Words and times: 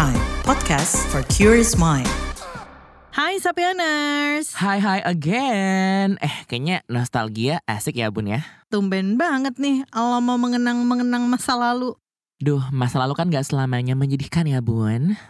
Prime, 0.00 0.16
podcast 0.48 0.96
for 1.12 1.20
curious 1.28 1.76
mind. 1.76 2.08
Hai 3.12 3.36
Sapieners, 3.36 4.56
Hai 4.56 4.80
hai 4.80 5.04
again. 5.04 6.16
Eh 6.24 6.48
kayaknya 6.48 6.80
nostalgia 6.88 7.60
asik 7.68 8.00
ya 8.00 8.08
bun 8.08 8.32
ya. 8.32 8.40
tumben 8.72 9.20
banget 9.20 9.60
nih 9.60 9.84
kalau 9.92 10.24
mau 10.24 10.40
mengenang-mengenang 10.40 11.28
masa 11.28 11.52
lalu. 11.52 12.00
Duh 12.40 12.64
masa 12.72 12.96
lalu 12.96 13.12
kan 13.12 13.28
gak 13.28 13.44
selamanya 13.44 13.92
menyedihkan 13.92 14.48
ya 14.48 14.64
bun. 14.64 15.20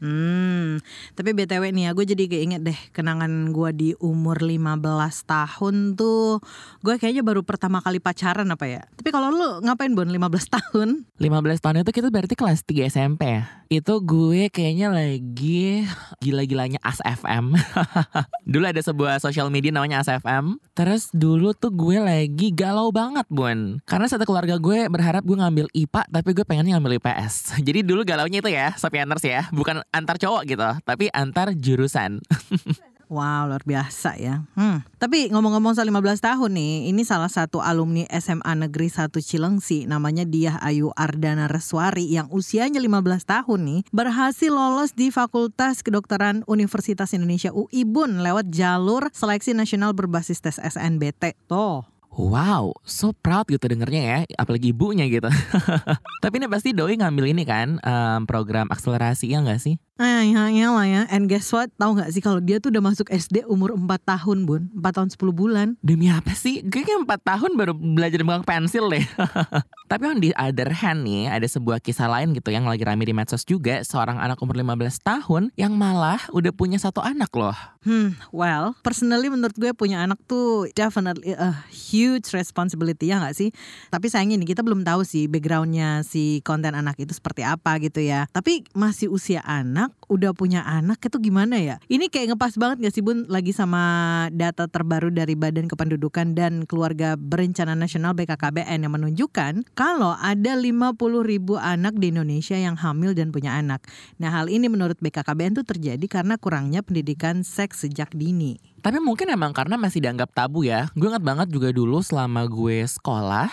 Hmm, 0.00 0.80
tapi 1.12 1.36
BTW 1.36 1.76
nih 1.76 1.84
ya, 1.86 1.90
gue 1.92 2.04
jadi 2.08 2.24
keinget 2.24 2.64
deh 2.64 2.78
kenangan 2.96 3.52
gue 3.52 3.70
di 3.76 3.90
umur 4.00 4.40
15 4.40 4.80
tahun 5.28 5.92
tuh. 5.92 6.40
Gue 6.80 6.96
kayaknya 6.96 7.20
baru 7.20 7.44
pertama 7.44 7.84
kali 7.84 8.00
pacaran 8.00 8.48
apa 8.48 8.64
ya. 8.64 8.82
Tapi 8.96 9.12
kalau 9.12 9.28
lu 9.28 9.60
ngapain 9.60 9.92
Bon 9.92 10.08
15 10.08 10.24
tahun? 10.48 11.04
15 11.20 11.60
tahun 11.60 11.84
itu 11.84 11.92
kita 11.92 12.08
berarti 12.08 12.32
kelas 12.32 12.64
3 12.64 12.88
SMP 12.88 13.22
ya. 13.28 13.44
Itu 13.68 14.00
gue 14.00 14.48
kayaknya 14.48 14.88
lagi 14.88 15.84
gila-gilanya 16.24 16.80
As 16.80 17.04
FM. 17.04 17.52
dulu 18.52 18.64
ada 18.64 18.80
sebuah 18.80 19.20
social 19.20 19.52
media 19.52 19.68
namanya 19.68 20.00
As 20.00 20.08
FM. 20.08 20.56
Terus 20.72 21.12
dulu 21.12 21.52
tuh 21.52 21.76
gue 21.76 22.00
lagi 22.00 22.56
galau 22.56 22.88
banget 22.88 23.28
bun. 23.28 23.84
Karena 23.84 24.08
satu 24.08 24.24
keluarga 24.24 24.56
gue 24.56 24.88
berharap 24.88 25.20
gue 25.28 25.36
ngambil 25.36 25.66
IPA 25.76 26.02
tapi 26.08 26.30
gue 26.32 26.44
pengennya 26.48 26.80
ngambil 26.80 26.96
IPS. 26.96 27.34
Jadi 27.68 27.84
dulu 27.84 28.00
galaunya 28.08 28.40
itu 28.40 28.48
ya, 28.48 28.72
Sapieners 28.80 29.22
ya. 29.22 29.44
Bukan 29.52 29.84
antar 29.90 30.16
cowok 30.18 30.42
gitu, 30.46 30.70
tapi 30.86 31.10
antar 31.10 31.54
jurusan. 31.54 32.22
Wow, 33.10 33.50
luar 33.50 33.66
biasa 33.66 34.14
ya. 34.22 34.46
Hmm. 34.54 34.86
Tapi 35.02 35.34
ngomong-ngomong 35.34 35.74
soal 35.74 35.90
15 35.90 36.22
tahun 36.22 36.54
nih, 36.54 36.94
ini 36.94 37.02
salah 37.02 37.26
satu 37.26 37.58
alumni 37.58 38.06
SMA 38.06 38.54
Negeri 38.54 38.86
1 38.86 39.10
Cilengsi, 39.18 39.82
namanya 39.82 40.22
Diah 40.22 40.62
Ayu 40.62 40.94
Ardana 40.94 41.50
Reswari 41.50 42.06
yang 42.06 42.30
usianya 42.30 42.78
15 42.78 43.26
tahun 43.26 43.60
nih, 43.66 43.80
berhasil 43.90 44.54
lolos 44.54 44.94
di 44.94 45.10
Fakultas 45.10 45.82
Kedokteran 45.82 46.46
Universitas 46.46 47.10
Indonesia 47.10 47.50
UI 47.50 47.82
Bun 47.82 48.22
lewat 48.22 48.46
jalur 48.54 49.10
seleksi 49.10 49.58
nasional 49.58 49.90
berbasis 49.90 50.38
tes 50.38 50.62
SNBT. 50.62 51.34
Tuh. 51.50 51.82
Wow, 52.10 52.74
so 52.82 53.14
proud 53.14 53.46
gitu 53.46 53.70
dengernya 53.70 54.02
ya, 54.02 54.18
apalagi 54.38 54.74
ibunya 54.74 55.06
gitu. 55.06 55.30
Tapi 56.22 56.34
ini 56.42 56.50
pasti 56.50 56.74
Doi 56.74 56.98
ngambil 56.98 57.30
ini 57.30 57.46
kan, 57.46 57.78
em, 57.82 58.26
program 58.26 58.66
akselerasi 58.66 59.30
ya 59.30 59.38
nggak 59.42 59.62
sih? 59.62 59.78
Lah 60.00 60.88
ya. 60.88 61.04
And 61.12 61.28
guess 61.28 61.52
what? 61.52 61.68
Tahu 61.76 62.00
nggak 62.00 62.10
sih 62.16 62.24
kalau 62.24 62.40
dia 62.40 62.56
tuh 62.56 62.72
udah 62.72 62.80
masuk 62.80 63.12
SD 63.12 63.44
umur 63.44 63.76
4 63.76 63.84
tahun, 64.00 64.48
Bun. 64.48 64.72
4 64.72 64.96
tahun 64.96 65.08
10 65.12 65.20
bulan. 65.36 65.68
Demi 65.84 66.08
apa 66.08 66.32
sih? 66.32 66.64
Gue 66.64 66.88
kayak 66.88 67.04
4 67.04 67.20
tahun 67.20 67.50
baru 67.52 67.76
belajar 67.76 68.24
megang 68.24 68.48
pensil 68.48 68.88
deh. 68.88 69.04
Tapi 69.90 70.04
on 70.06 70.22
the 70.22 70.30
other 70.38 70.70
hand 70.70 71.02
nih, 71.02 71.28
ada 71.28 71.44
sebuah 71.44 71.82
kisah 71.82 72.06
lain 72.06 72.30
gitu 72.32 72.48
yang 72.54 72.64
lagi 72.64 72.86
rame 72.86 73.02
di 73.04 73.12
medsos 73.12 73.44
juga. 73.44 73.82
Seorang 73.84 74.22
anak 74.22 74.38
umur 74.38 74.54
15 74.56 75.02
tahun 75.02 75.42
yang 75.58 75.74
malah 75.74 76.22
udah 76.30 76.54
punya 76.54 76.78
satu 76.78 77.02
anak 77.02 77.28
loh. 77.34 77.58
Hmm, 77.82 78.14
well, 78.30 78.76
personally 78.86 79.26
menurut 79.26 79.56
gue 79.56 79.74
punya 79.74 80.04
anak 80.06 80.22
tuh 80.30 80.70
definitely 80.78 81.34
a 81.34 81.56
huge 81.72 82.30
responsibility 82.30 83.10
ya 83.10 83.18
nggak 83.18 83.34
sih? 83.34 83.50
Tapi 83.90 84.06
sayangnya 84.06 84.38
nih 84.38 84.54
kita 84.54 84.62
belum 84.62 84.86
tahu 84.86 85.02
sih 85.02 85.26
backgroundnya 85.26 86.06
si 86.06 86.38
konten 86.46 86.76
anak 86.76 86.94
itu 87.02 87.10
seperti 87.10 87.42
apa 87.42 87.82
gitu 87.82 87.98
ya. 87.98 88.30
Tapi 88.30 88.62
masih 88.76 89.10
usia 89.10 89.42
anak, 89.42 89.89
막 89.90 89.99
udah 90.10 90.34
punya 90.34 90.66
anak 90.66 90.98
itu 91.06 91.16
gimana 91.22 91.56
ya? 91.62 91.78
Ini 91.86 92.10
kayak 92.10 92.34
ngepas 92.34 92.58
banget 92.58 92.82
gak 92.82 92.94
sih 92.98 93.02
Bun 93.06 93.30
lagi 93.30 93.54
sama 93.54 94.26
data 94.34 94.66
terbaru 94.66 95.14
dari 95.14 95.38
Badan 95.38 95.70
Kependudukan 95.70 96.34
dan 96.34 96.66
Keluarga 96.66 97.14
Berencana 97.14 97.78
Nasional 97.78 98.18
BKKBN 98.18 98.82
yang 98.82 98.92
menunjukkan 98.92 99.70
kalau 99.78 100.18
ada 100.18 100.58
50 100.58 100.98
ribu 101.22 101.54
anak 101.54 101.94
di 101.96 102.10
Indonesia 102.10 102.58
yang 102.58 102.74
hamil 102.74 103.14
dan 103.14 103.30
punya 103.30 103.54
anak. 103.54 103.86
Nah 104.18 104.34
hal 104.34 104.50
ini 104.50 104.66
menurut 104.66 104.98
BKKBN 104.98 105.62
tuh 105.62 105.66
terjadi 105.70 106.06
karena 106.10 106.34
kurangnya 106.34 106.82
pendidikan 106.82 107.46
seks 107.46 107.86
sejak 107.86 108.10
dini. 108.10 108.58
Tapi 108.80 108.96
mungkin 108.96 109.28
emang 109.28 109.52
karena 109.52 109.76
masih 109.76 110.00
dianggap 110.00 110.32
tabu 110.32 110.64
ya. 110.64 110.88
Gue 110.96 111.12
ingat 111.12 111.20
banget 111.20 111.52
juga 111.52 111.68
dulu 111.68 112.00
selama 112.00 112.48
gue 112.48 112.80
sekolah, 112.88 113.52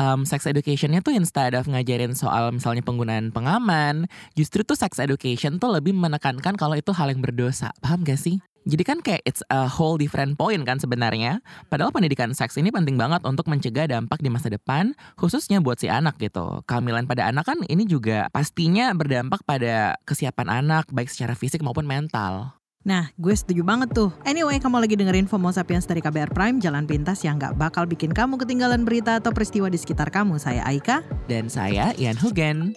um, 0.00 0.24
sex 0.24 0.48
educationnya 0.48 1.04
tuh 1.04 1.12
instead 1.12 1.52
of 1.52 1.68
ngajarin 1.68 2.16
soal 2.16 2.48
misalnya 2.56 2.80
penggunaan 2.80 3.36
pengaman, 3.36 4.08
justru 4.32 4.64
tuh 4.64 4.72
sex 4.72 4.96
education 4.96 5.60
tuh 5.60 5.76
lebih 5.76 5.91
menekankan 5.92 6.56
kalau 6.56 6.74
itu 6.74 6.90
hal 6.96 7.12
yang 7.12 7.20
berdosa. 7.20 7.70
Paham 7.84 8.02
gak 8.02 8.18
sih? 8.18 8.40
Jadi 8.62 8.82
kan 8.86 8.98
kayak 9.02 9.26
it's 9.26 9.42
a 9.50 9.66
whole 9.66 9.98
different 9.98 10.38
point 10.38 10.62
kan 10.62 10.78
sebenarnya. 10.78 11.42
Padahal 11.66 11.90
pendidikan 11.90 12.30
seks 12.30 12.54
ini 12.54 12.70
penting 12.70 12.94
banget 12.94 13.26
untuk 13.26 13.50
mencegah 13.50 13.90
dampak 13.90 14.22
di 14.22 14.30
masa 14.30 14.54
depan, 14.54 14.94
khususnya 15.18 15.58
buat 15.58 15.82
si 15.82 15.90
anak 15.90 16.14
gitu. 16.22 16.62
Kehamilan 16.70 17.10
pada 17.10 17.26
anak 17.26 17.50
kan 17.50 17.58
ini 17.66 17.82
juga 17.82 18.30
pastinya 18.30 18.94
berdampak 18.94 19.42
pada 19.42 19.98
kesiapan 20.06 20.62
anak, 20.62 20.86
baik 20.94 21.10
secara 21.10 21.34
fisik 21.34 21.58
maupun 21.58 21.90
mental. 21.90 22.54
Nah, 22.82 23.14
gue 23.14 23.34
setuju 23.34 23.62
banget 23.62 23.94
tuh. 23.94 24.10
Anyway, 24.26 24.58
kamu 24.58 24.82
lagi 24.82 24.98
dengerin 24.98 25.30
FOMO 25.30 25.54
Sapiens 25.54 25.86
dari 25.86 26.02
KBR 26.02 26.34
Prime, 26.34 26.58
jalan 26.58 26.82
pintas 26.82 27.22
yang 27.22 27.38
gak 27.38 27.54
bakal 27.54 27.86
bikin 27.86 28.10
kamu 28.10 28.42
ketinggalan 28.42 28.82
berita 28.82 29.22
atau 29.22 29.30
peristiwa 29.30 29.70
di 29.70 29.78
sekitar 29.78 30.10
kamu. 30.10 30.42
Saya 30.42 30.66
Aika. 30.66 31.06
Dan 31.30 31.46
saya 31.46 31.94
Ian 31.94 32.18
Hugen. 32.18 32.74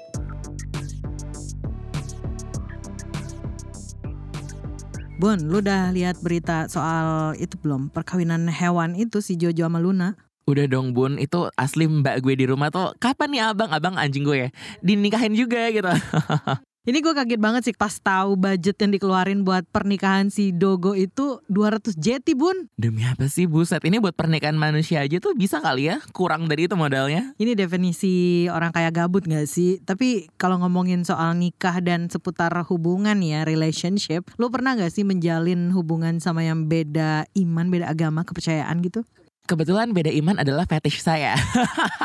Bun, 5.16 5.48
lu 5.48 5.64
udah 5.64 5.96
lihat 5.96 6.20
berita 6.20 6.68
soal 6.68 7.40
itu 7.40 7.56
belum? 7.64 7.88
Perkawinan 7.88 8.52
hewan 8.52 9.00
itu 9.00 9.24
si 9.24 9.40
Jojo 9.40 9.64
sama 9.64 9.80
Luna. 9.80 10.20
Udah 10.44 10.68
dong 10.68 10.92
bun, 10.92 11.16
itu 11.16 11.48
asli 11.56 11.88
mbak 11.88 12.20
gue 12.20 12.36
di 12.36 12.46
rumah 12.46 12.68
tuh 12.68 12.92
kapan 13.00 13.32
nih 13.32 13.42
abang, 13.48 13.72
abang 13.72 13.96
anjing 13.96 14.28
gue 14.28 14.38
ya 14.46 14.50
dinikahin 14.84 15.32
juga 15.32 15.72
gitu. 15.72 15.88
Ini 16.86 17.02
gue 17.02 17.18
kaget 17.18 17.42
banget 17.42 17.62
sih 17.66 17.74
pas 17.74 17.98
tahu 17.98 18.38
budget 18.38 18.78
yang 18.78 18.94
dikeluarin 18.94 19.42
buat 19.42 19.66
pernikahan 19.74 20.30
si 20.30 20.54
Dogo 20.54 20.94
itu 20.94 21.42
200 21.50 21.98
jeti 21.98 22.38
bun. 22.38 22.70
Demi 22.78 23.02
apa 23.02 23.26
sih 23.26 23.50
buset, 23.50 23.82
ini 23.90 23.98
buat 23.98 24.14
pernikahan 24.14 24.54
manusia 24.54 25.02
aja 25.02 25.18
tuh 25.18 25.34
bisa 25.34 25.58
kali 25.66 25.90
ya, 25.90 25.98
kurang 26.14 26.46
dari 26.46 26.70
itu 26.70 26.78
modalnya. 26.78 27.34
Ini 27.42 27.58
definisi 27.58 28.46
orang 28.54 28.70
kaya 28.70 28.94
gabut 28.94 29.26
gak 29.26 29.50
sih? 29.50 29.82
Tapi 29.82 30.30
kalau 30.38 30.62
ngomongin 30.62 31.02
soal 31.02 31.34
nikah 31.34 31.82
dan 31.82 32.06
seputar 32.06 32.54
hubungan 32.70 33.18
ya, 33.18 33.50
relationship, 33.50 34.30
lo 34.38 34.54
pernah 34.54 34.78
gak 34.78 34.94
sih 34.94 35.02
menjalin 35.02 35.74
hubungan 35.74 36.22
sama 36.22 36.46
yang 36.46 36.70
beda 36.70 37.26
iman, 37.34 37.66
beda 37.74 37.90
agama, 37.90 38.22
kepercayaan 38.22 38.78
gitu? 38.86 39.02
Kebetulan 39.46 39.94
beda 39.94 40.10
iman 40.10 40.42
adalah 40.42 40.66
fetish 40.66 41.06
saya. 41.06 41.38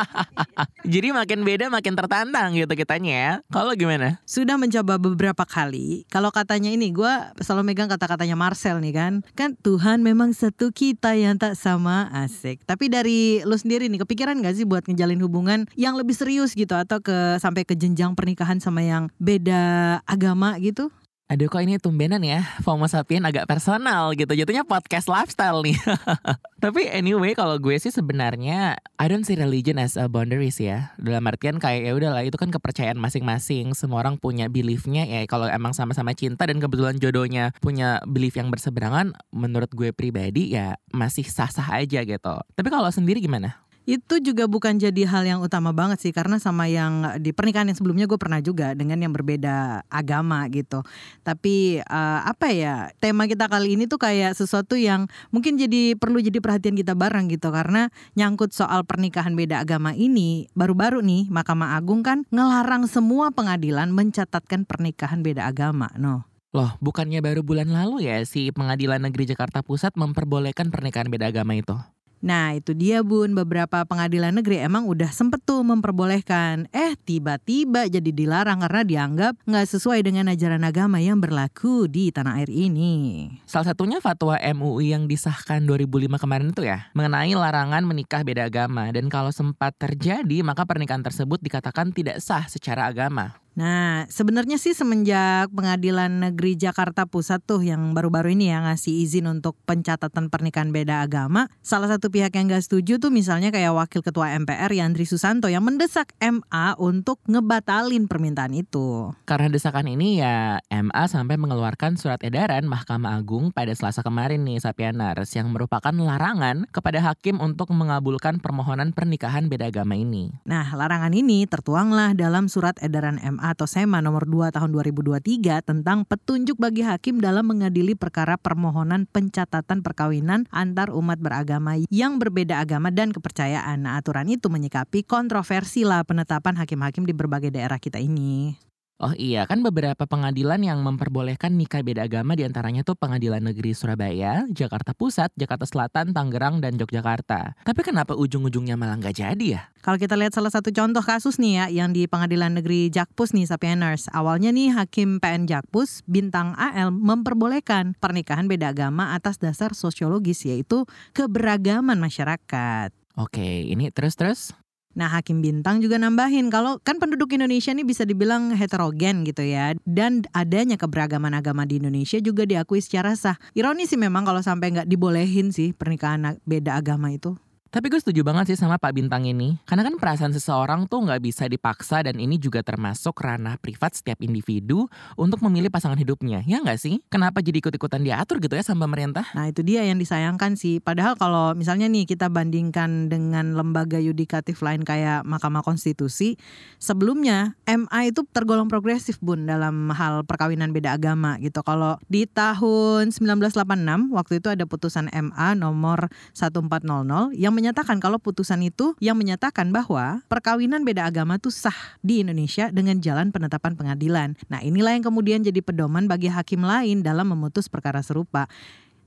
Jadi 0.93 1.09
makin 1.09 1.41
beda 1.41 1.73
makin 1.73 1.97
tertantang 1.97 2.53
gitu 2.53 2.69
kitanya 2.77 3.12
ya. 3.17 3.33
Kalau 3.49 3.73
gimana? 3.73 4.21
Sudah 4.28 4.61
mencoba 4.61 5.01
beberapa 5.01 5.49
kali. 5.49 6.05
Kalau 6.12 6.28
katanya 6.28 6.69
ini, 6.69 6.93
gue 6.93 7.09
selalu 7.41 7.73
megang 7.73 7.89
kata-katanya 7.89 8.37
Marcel 8.37 8.77
nih 8.84 8.93
kan. 8.93 9.12
Kan 9.33 9.56
Tuhan 9.56 10.05
memang 10.05 10.37
satu 10.37 10.69
kita 10.69 11.17
yang 11.17 11.41
tak 11.41 11.56
sama 11.56 12.12
asik. 12.12 12.61
Tapi 12.69 12.93
dari 12.93 13.41
lo 13.49 13.57
sendiri 13.57 13.89
nih, 13.89 14.05
kepikiran 14.05 14.37
gak 14.45 14.61
sih 14.61 14.69
buat 14.69 14.84
ngejalin 14.84 15.25
hubungan 15.25 15.65
yang 15.81 15.97
lebih 15.97 16.12
serius 16.12 16.53
gitu? 16.53 16.77
Atau 16.77 17.01
ke 17.01 17.41
sampai 17.41 17.65
ke 17.65 17.72
jenjang 17.72 18.12
pernikahan 18.12 18.61
sama 18.61 18.84
yang 18.84 19.09
beda 19.17 20.05
agama 20.05 20.61
gitu? 20.61 20.93
Aduh 21.31 21.47
kok 21.47 21.63
ini 21.63 21.79
tumbenan 21.79 22.19
ya, 22.27 22.43
FOMO 22.67 22.91
Sapien 22.91 23.23
agak 23.23 23.47
personal 23.47 24.11
gitu. 24.19 24.35
Jatuhnya 24.35 24.67
podcast 24.67 25.07
lifestyle 25.07 25.63
nih. 25.63 25.79
Tapi 26.65 26.91
anyway 26.91 27.39
kalau 27.39 27.55
gue 27.63 27.79
sih 27.79 27.95
sebenarnya 27.95 28.75
I 28.99 29.07
don't 29.07 29.23
see 29.23 29.39
religion 29.39 29.79
as 29.79 29.95
a 29.95 30.11
boundaries 30.11 30.59
ya. 30.59 30.91
Dalam 30.99 31.23
artian 31.31 31.63
kayak 31.63 31.87
ya 31.87 31.95
udahlah 31.95 32.27
itu 32.27 32.35
kan 32.35 32.51
kepercayaan 32.51 32.99
masing-masing. 32.99 33.79
Semua 33.79 34.03
orang 34.03 34.19
punya 34.19 34.51
beliefnya 34.51 35.07
ya 35.07 35.23
kalau 35.31 35.47
emang 35.47 35.71
sama-sama 35.71 36.19
cinta 36.19 36.51
dan 36.51 36.59
kebetulan 36.59 36.99
jodohnya 36.99 37.55
punya 37.63 38.03
belief 38.11 38.35
yang 38.35 38.51
berseberangan 38.51 39.15
menurut 39.31 39.71
gue 39.71 39.95
pribadi 39.95 40.59
ya 40.59 40.83
masih 40.91 41.23
sah-sah 41.23 41.79
aja 41.79 42.03
gitu. 42.03 42.35
Tapi 42.59 42.69
kalau 42.75 42.91
sendiri 42.91 43.23
gimana? 43.23 43.70
Itu 43.89 44.21
juga 44.21 44.45
bukan 44.47 44.77
jadi 44.77 45.03
hal 45.09 45.25
yang 45.27 45.41
utama 45.41 45.73
banget 45.73 45.99
sih 46.05 46.13
karena 46.13 46.37
sama 46.37 46.69
yang 46.69 47.19
di 47.19 47.33
pernikahan 47.33 47.66
yang 47.72 47.78
sebelumnya 47.78 48.07
gue 48.07 48.21
pernah 48.21 48.39
juga 48.39 48.77
dengan 48.77 49.01
yang 49.01 49.10
berbeda 49.10 49.83
agama 49.89 50.45
gitu. 50.53 50.84
Tapi 51.25 51.81
uh, 51.83 52.21
apa 52.25 52.53
ya 52.53 52.93
tema 53.01 53.25
kita 53.27 53.49
kali 53.49 53.75
ini 53.75 53.89
tuh 53.89 53.99
kayak 53.99 54.37
sesuatu 54.37 54.77
yang 54.77 55.09
mungkin 55.34 55.57
jadi 55.57 55.97
perlu 55.97 56.21
jadi 56.21 56.39
perhatian 56.39 56.77
kita 56.77 56.93
bareng 56.93 57.33
gitu 57.33 57.49
karena 57.51 57.89
nyangkut 58.15 58.53
soal 58.53 58.84
pernikahan 58.84 59.33
beda 59.33 59.65
agama 59.65 59.97
ini 59.97 60.47
baru-baru 60.53 61.01
nih 61.01 61.33
Mahkamah 61.33 61.75
Agung 61.81 62.04
kan 62.04 62.28
ngelarang 62.28 62.87
semua 62.87 63.33
pengadilan 63.33 63.91
mencatatkan 63.91 64.69
pernikahan 64.69 65.25
beda 65.25 65.49
agama. 65.49 65.89
No. 65.97 66.31
Loh, 66.51 66.75
bukannya 66.83 67.22
baru 67.22 67.47
bulan 67.47 67.71
lalu 67.71 68.10
ya 68.10 68.27
si 68.27 68.51
Pengadilan 68.51 68.99
Negeri 68.99 69.22
Jakarta 69.22 69.63
Pusat 69.63 69.95
memperbolehkan 69.95 70.75
pernikahan 70.75 71.07
beda 71.07 71.31
agama 71.31 71.54
itu? 71.54 71.78
Nah 72.21 72.57
itu 72.57 72.77
dia 72.77 73.01
bun. 73.01 73.33
Beberapa 73.33 73.84
pengadilan 73.89 74.37
negeri 74.37 74.61
emang 74.61 74.84
udah 74.87 75.09
sempet 75.09 75.41
tuh 75.45 75.65
memperbolehkan. 75.65 76.69
Eh 76.71 76.95
tiba-tiba 76.97 77.89
jadi 77.89 78.11
dilarang 78.13 78.61
karena 78.65 78.83
dianggap 78.84 79.33
nggak 79.49 79.67
sesuai 79.67 80.05
dengan 80.05 80.28
ajaran 80.28 80.63
agama 80.65 81.01
yang 81.01 81.19
berlaku 81.19 81.89
di 81.89 82.13
tanah 82.13 82.45
air 82.45 82.53
ini. 82.53 83.28
Salah 83.49 83.72
satunya 83.72 83.99
fatwa 83.99 84.37
MUI 84.37 84.93
yang 84.93 85.09
disahkan 85.09 85.65
2005 85.65 86.21
kemarin 86.21 86.53
itu 86.53 86.63
ya 86.65 86.93
Mengenai 86.93 87.33
larangan 87.33 87.83
menikah 87.84 88.21
beda 88.21 88.49
agama. 88.49 88.93
Dan 88.93 89.09
kalau 89.09 89.33
sempat 89.33 89.75
terjadi 89.81 90.45
maka 90.45 90.69
pernikahan 90.69 91.03
tersebut 91.03 91.41
dikatakan 91.41 91.93
tidak 91.97 92.21
sah 92.21 92.45
secara 92.45 92.87
agama 92.93 93.41
Nah, 93.59 94.07
sebenarnya 94.07 94.63
sih 94.63 94.79
semenjak 94.79 95.51
Pengadilan 95.51 96.23
Negeri 96.23 96.55
Jakarta 96.55 97.03
Pusat 97.05 97.41
tuh 97.43 97.61
yang 97.67 97.93
baru-baru 97.93 98.39
ini 98.39 98.55
ya 98.55 98.63
ngasih 98.63 99.03
izin 99.03 99.27
untuk 99.27 99.59
pencatatan 99.67 100.31
pernikahan 100.31 100.71
beda 100.71 101.03
agama, 101.03 101.51
salah 101.59 101.91
satu 101.91 102.15
pihak 102.15 102.31
yang 102.39 102.47
gak 102.47 102.63
setuju 102.63 103.03
tuh 103.03 103.11
misalnya 103.11 103.51
kayak 103.51 103.75
Wakil 103.75 104.07
Ketua 104.07 104.39
MPR 104.39 104.71
Yandri 104.71 105.03
Susanto 105.03 105.51
yang 105.51 105.67
mendesak 105.67 106.15
MA 106.23 106.79
untuk 106.79 107.19
ngebatalin 107.27 108.07
permintaan 108.07 108.55
itu. 108.55 109.11
Karena 109.27 109.51
desakan 109.51 109.91
ini 109.91 110.23
ya 110.23 110.63
MA 110.71 111.05
sampai 111.11 111.35
mengeluarkan 111.35 111.99
surat 111.99 112.23
edaran 112.23 112.71
Mahkamah 112.71 113.19
Agung 113.19 113.51
pada 113.51 113.75
Selasa 113.75 114.07
kemarin 114.07 114.47
nih 114.47 114.63
Sapianars 114.63 115.35
yang 115.35 115.51
merupakan 115.51 115.93
larangan 115.93 116.71
kepada 116.71 117.03
hakim 117.03 117.43
untuk 117.43 117.75
mengabulkan 117.75 118.39
permohonan 118.39 118.95
pernikahan 118.95 119.51
beda 119.51 119.75
agama 119.75 119.99
ini. 119.99 120.31
Nah, 120.47 120.71
larangan 120.71 121.11
ini 121.11 121.45
tertuanglah 121.51 122.15
dalam 122.15 122.47
surat 122.47 122.79
edaran 122.79 123.19
MA 123.19 123.40
atau 123.41 123.65
SEMA 123.65 124.04
nomor 124.04 124.28
2 124.28 124.53
tahun 124.53 124.71
2023 124.71 125.65
tentang 125.65 126.04
petunjuk 126.04 126.60
bagi 126.60 126.84
hakim 126.84 127.19
dalam 127.19 127.48
mengadili 127.48 127.98
perkara 127.98 128.39
permohonan 128.39 129.09
pencatatan 129.09 129.83
perkawinan 129.83 130.47
antar 130.53 130.92
umat 130.92 131.19
beragama 131.19 131.81
yang 131.91 132.21
berbeda 132.21 132.60
agama 132.63 132.95
dan 132.95 133.10
kepercayaan. 133.10 133.89
Nah, 133.89 133.98
aturan 133.98 134.28
itu 134.28 134.47
menyikapi 134.53 135.03
kontroversi 135.03 135.83
lah 135.89 136.04
penetapan 136.07 136.54
hakim-hakim 136.60 137.09
di 137.09 137.16
berbagai 137.16 137.51
daerah 137.51 137.81
kita 137.81 137.98
ini. 137.98 138.70
Oh 139.01 139.17
iya, 139.17 139.49
kan 139.49 139.65
beberapa 139.65 140.05
pengadilan 140.05 140.61
yang 140.61 140.85
memperbolehkan 140.85 141.57
nikah 141.57 141.81
beda 141.81 142.05
agama 142.05 142.37
di 142.37 142.45
antaranya 142.45 142.85
tuh 142.85 143.01
Pengadilan 143.01 143.41
Negeri 143.41 143.73
Surabaya, 143.73 144.45
Jakarta 144.53 144.93
Pusat, 144.93 145.33
Jakarta 145.41 145.65
Selatan, 145.65 146.13
Tangerang, 146.13 146.61
dan 146.61 146.77
Yogyakarta. 146.77 147.57
Tapi 147.65 147.81
kenapa 147.81 148.13
ujung-ujungnya 148.13 148.77
malah 148.77 149.01
nggak 149.01 149.17
jadi 149.17 149.47
ya? 149.57 149.73
Kalau 149.81 149.97
kita 149.97 150.21
lihat 150.21 150.37
salah 150.37 150.53
satu 150.53 150.69
contoh 150.69 151.01
kasus 151.01 151.41
nih 151.41 151.65
ya, 151.65 151.65
yang 151.81 151.97
di 151.97 152.05
Pengadilan 152.05 152.61
Negeri 152.61 152.93
Jakpus 152.93 153.33
nih, 153.33 153.49
Sapieners. 153.49 154.13
Awalnya 154.13 154.53
nih 154.53 154.77
Hakim 154.77 155.17
PN 155.17 155.49
Jakpus, 155.49 156.05
Bintang 156.05 156.53
AL, 156.61 156.93
memperbolehkan 156.93 157.97
pernikahan 157.97 158.53
beda 158.53 158.77
agama 158.77 159.17
atas 159.17 159.41
dasar 159.41 159.73
sosiologis, 159.73 160.45
yaitu 160.45 160.85
keberagaman 161.17 161.97
masyarakat. 161.97 162.93
Oke, 163.17 163.65
ini 163.65 163.89
terus-terus? 163.89 164.53
Nah, 164.91 165.07
Hakim 165.07 165.39
Bintang 165.39 165.78
juga 165.78 166.03
nambahin 166.03 166.51
kalau 166.51 166.83
kan 166.83 166.98
penduduk 166.98 167.31
Indonesia 167.31 167.71
ini 167.71 167.87
bisa 167.87 168.03
dibilang 168.03 168.51
heterogen 168.59 169.22
gitu 169.22 169.47
ya. 169.47 169.78
Dan 169.87 170.27
adanya 170.34 170.75
keberagaman 170.75 171.31
agama 171.31 171.63
di 171.63 171.78
Indonesia 171.78 172.19
juga 172.19 172.42
diakui 172.42 172.83
secara 172.83 173.15
sah. 173.15 173.39
Ironis 173.54 173.95
sih 173.95 174.01
memang 174.01 174.27
kalau 174.27 174.42
sampai 174.42 174.75
nggak 174.75 174.89
dibolehin 174.91 175.54
sih 175.54 175.71
pernikahan 175.71 176.39
beda 176.42 176.78
agama 176.78 177.15
itu. 177.15 177.39
Tapi 177.71 177.87
gue 177.87 178.03
setuju 178.03 178.27
banget 178.27 178.51
sih 178.51 178.59
sama 178.59 178.83
Pak 178.83 178.99
Bintang 178.99 179.22
ini. 179.22 179.55
Karena 179.63 179.87
kan 179.87 179.95
perasaan 179.95 180.34
seseorang 180.34 180.91
tuh 180.91 181.07
nggak 181.07 181.22
bisa 181.22 181.47
dipaksa 181.47 182.03
dan 182.03 182.19
ini 182.19 182.34
juga 182.34 182.67
termasuk 182.67 183.15
ranah 183.22 183.63
privat 183.63 183.95
setiap 183.95 184.19
individu 184.27 184.91
untuk 185.15 185.39
memilih 185.47 185.71
pasangan 185.71 185.95
hidupnya. 185.95 186.43
Ya 186.51 186.59
nggak 186.59 186.83
sih? 186.83 186.99
Kenapa 187.07 187.39
jadi 187.39 187.63
ikut-ikutan 187.63 188.03
diatur 188.03 188.43
gitu 188.43 188.59
ya 188.59 188.67
sama 188.67 188.91
pemerintah? 188.91 189.22
Nah 189.39 189.47
itu 189.47 189.63
dia 189.63 189.87
yang 189.87 190.03
disayangkan 190.03 190.59
sih. 190.59 190.83
Padahal 190.83 191.15
kalau 191.15 191.55
misalnya 191.55 191.87
nih 191.87 192.11
kita 192.11 192.27
bandingkan 192.27 193.07
dengan 193.07 193.55
lembaga 193.55 194.03
yudikatif 194.03 194.66
lain 194.66 194.83
kayak 194.83 195.23
Mahkamah 195.23 195.63
Konstitusi. 195.63 196.43
Sebelumnya 196.83 197.55
MA 197.71 198.11
itu 198.11 198.27
tergolong 198.34 198.66
progresif 198.66 199.23
bun 199.23 199.47
dalam 199.47 199.95
hal 199.95 200.27
perkawinan 200.27 200.75
beda 200.75 200.99
agama 200.99 201.39
gitu. 201.39 201.63
Kalau 201.63 202.03
di 202.11 202.27
tahun 202.27 203.15
1986 203.15 204.11
waktu 204.11 204.43
itu 204.43 204.49
ada 204.51 204.66
putusan 204.66 205.07
MA 205.15 205.55
nomor 205.55 206.11
1400 206.34 207.31
yang 207.39 207.59
menyatakan 207.60 208.01
kalau 208.01 208.16
putusan 208.16 208.65
itu 208.65 208.97
yang 209.04 209.21
menyatakan 209.21 209.68
bahwa 209.68 210.24
perkawinan 210.33 210.80
beda 210.80 211.04
agama 211.04 211.36
itu 211.36 211.53
sah 211.53 211.77
di 212.01 212.24
Indonesia 212.24 212.72
dengan 212.72 212.97
jalan 213.04 213.28
penetapan 213.28 213.77
pengadilan. 213.77 214.33
Nah 214.48 214.65
inilah 214.65 214.97
yang 214.97 215.04
kemudian 215.04 215.45
jadi 215.45 215.60
pedoman 215.60 216.09
bagi 216.09 216.33
hakim 216.33 216.65
lain 216.65 217.04
dalam 217.04 217.28
memutus 217.28 217.68
perkara 217.68 218.01
serupa. 218.01 218.48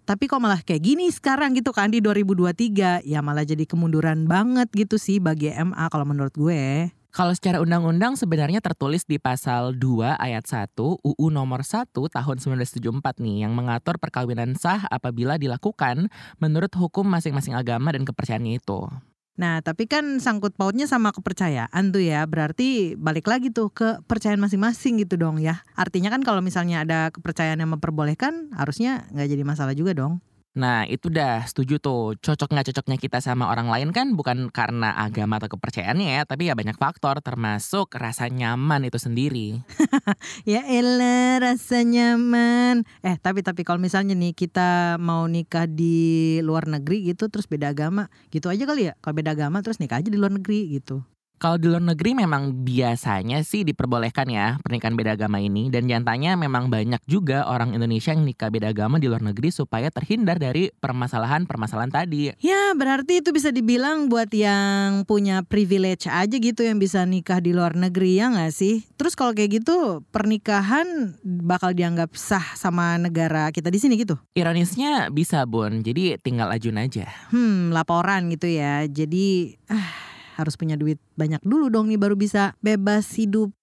Tapi 0.06 0.30
kok 0.30 0.38
malah 0.38 0.62
kayak 0.62 0.84
gini 0.84 1.10
sekarang 1.10 1.58
gitu 1.58 1.74
kan 1.74 1.90
di 1.90 2.04
2023 2.04 3.08
ya 3.08 3.20
malah 3.26 3.48
jadi 3.48 3.66
kemunduran 3.66 4.30
banget 4.30 4.70
gitu 4.76 5.02
sih 5.02 5.18
bagi 5.18 5.50
MA 5.50 5.90
kalau 5.90 6.06
menurut 6.06 6.36
gue. 6.38 6.94
Kalau 7.14 7.30
secara 7.30 7.62
undang-undang 7.62 8.18
sebenarnya 8.18 8.58
tertulis 8.58 9.06
di 9.06 9.22
pasal 9.22 9.78
2 9.78 10.18
ayat 10.18 10.50
1 10.50 10.74
UU 10.82 11.26
nomor 11.30 11.62
1 11.62 11.94
tahun 11.94 12.38
1974 12.42 13.22
nih 13.22 13.46
yang 13.46 13.54
mengatur 13.54 14.02
perkawinan 14.02 14.58
sah 14.58 14.90
apabila 14.90 15.38
dilakukan 15.38 16.10
menurut 16.42 16.74
hukum 16.74 17.06
masing-masing 17.06 17.54
agama 17.54 17.94
dan 17.94 18.02
kepercayaannya 18.02 18.58
itu. 18.58 18.90
Nah, 19.38 19.62
tapi 19.62 19.86
kan 19.86 20.18
sangkut 20.18 20.58
pautnya 20.58 20.90
sama 20.90 21.14
kepercayaan 21.14 21.94
tuh 21.94 22.02
ya. 22.02 22.26
Berarti 22.26 22.98
balik 22.98 23.30
lagi 23.30 23.54
tuh 23.54 23.70
ke 23.70 24.02
kepercayaan 24.02 24.42
masing-masing 24.42 25.06
gitu 25.06 25.14
dong 25.14 25.38
ya. 25.38 25.62
Artinya 25.78 26.10
kan 26.10 26.26
kalau 26.26 26.42
misalnya 26.42 26.82
ada 26.82 27.14
kepercayaan 27.14 27.62
yang 27.62 27.78
memperbolehkan, 27.78 28.50
harusnya 28.58 29.06
nggak 29.14 29.30
jadi 29.30 29.44
masalah 29.46 29.78
juga 29.78 29.94
dong. 29.94 30.18
Nah 30.54 30.86
itu 30.86 31.10
dah 31.10 31.42
setuju 31.50 31.82
tuh 31.82 32.14
cocok 32.22 32.54
nggak 32.54 32.68
cocoknya 32.70 32.98
kita 33.02 33.18
sama 33.26 33.50
orang 33.50 33.74
lain 33.74 33.90
kan 33.90 34.14
bukan 34.14 34.54
karena 34.54 34.94
agama 34.94 35.42
atau 35.42 35.50
kepercayaannya 35.58 36.22
ya 36.22 36.22
tapi 36.30 36.50
ya 36.50 36.54
banyak 36.54 36.78
faktor 36.78 37.18
termasuk 37.26 37.90
rasa 37.98 38.30
nyaman 38.30 38.86
itu 38.86 39.02
sendiri. 39.02 39.66
ya 40.50 40.62
elah 40.70 41.42
rasa 41.42 41.82
nyaman. 41.82 42.86
Eh 43.02 43.18
tapi 43.18 43.42
tapi 43.42 43.66
kalau 43.66 43.82
misalnya 43.82 44.14
nih 44.14 44.38
kita 44.38 45.02
mau 45.02 45.26
nikah 45.26 45.66
di 45.66 46.38
luar 46.46 46.70
negeri 46.70 47.10
gitu 47.10 47.34
terus 47.34 47.50
beda 47.50 47.74
agama 47.74 48.14
gitu 48.30 48.54
aja 48.54 48.70
kali 48.70 48.90
ya 48.90 48.94
kalau 49.02 49.18
beda 49.18 49.34
agama 49.34 49.66
terus 49.66 49.82
nikah 49.82 49.98
aja 49.98 50.10
di 50.14 50.22
luar 50.22 50.38
negeri 50.38 50.70
gitu. 50.70 51.02
Kalau 51.44 51.60
di 51.60 51.68
luar 51.68 51.84
negeri 51.84 52.16
memang 52.16 52.64
biasanya 52.64 53.44
sih 53.44 53.68
diperbolehkan 53.68 54.32
ya 54.32 54.56
pernikahan 54.64 54.96
beda 54.96 55.20
agama 55.20 55.44
ini 55.44 55.68
dan 55.68 55.84
nyatanya 55.92 56.40
memang 56.40 56.72
banyak 56.72 57.04
juga 57.04 57.44
orang 57.52 57.76
Indonesia 57.76 58.16
yang 58.16 58.24
nikah 58.24 58.48
beda 58.48 58.72
agama 58.72 58.96
di 58.96 59.12
luar 59.12 59.20
negeri 59.20 59.52
supaya 59.52 59.92
terhindar 59.92 60.40
dari 60.40 60.72
permasalahan-permasalahan 60.72 61.92
tadi. 61.92 62.32
Ya 62.40 62.72
berarti 62.80 63.20
itu 63.20 63.36
bisa 63.36 63.52
dibilang 63.52 64.08
buat 64.08 64.32
yang 64.32 65.04
punya 65.04 65.44
privilege 65.44 66.08
aja 66.08 66.32
gitu 66.32 66.64
yang 66.64 66.80
bisa 66.80 67.04
nikah 67.04 67.44
di 67.44 67.52
luar 67.52 67.76
negeri 67.76 68.24
ya 68.24 68.32
nggak 68.32 68.56
sih? 68.56 68.88
Terus 68.96 69.12
kalau 69.12 69.36
kayak 69.36 69.60
gitu 69.60 70.00
pernikahan 70.16 71.20
bakal 71.28 71.76
dianggap 71.76 72.16
sah 72.16 72.56
sama 72.56 72.96
negara 72.96 73.52
kita 73.52 73.68
di 73.68 73.84
sini 73.84 74.00
gitu? 74.00 74.16
Ironisnya 74.32 75.12
bisa 75.12 75.44
Bun, 75.44 75.84
jadi 75.84 76.16
tinggal 76.24 76.56
ajuin 76.56 76.80
aja. 76.80 77.12
Hmm 77.36 77.76
laporan 77.76 78.32
gitu 78.32 78.48
ya, 78.48 78.88
jadi... 78.88 79.60
Ah 79.68 80.13
harus 80.36 80.58
punya 80.58 80.76
duit 80.76 80.98
banyak 81.16 81.40
dulu 81.46 81.70
dong 81.70 81.90
nih 81.90 82.00
baru 82.02 82.18
bisa 82.18 82.58
bebas 82.60 83.08
hidup. 83.16 83.54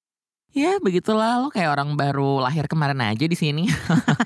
Ya 0.51 0.83
begitulah. 0.83 1.39
Lo 1.39 1.49
kayak 1.55 1.79
orang 1.79 1.95
baru 1.95 2.43
lahir 2.43 2.67
kemarin 2.67 2.99
aja 2.99 3.23
di 3.23 3.39
sini. 3.39 3.71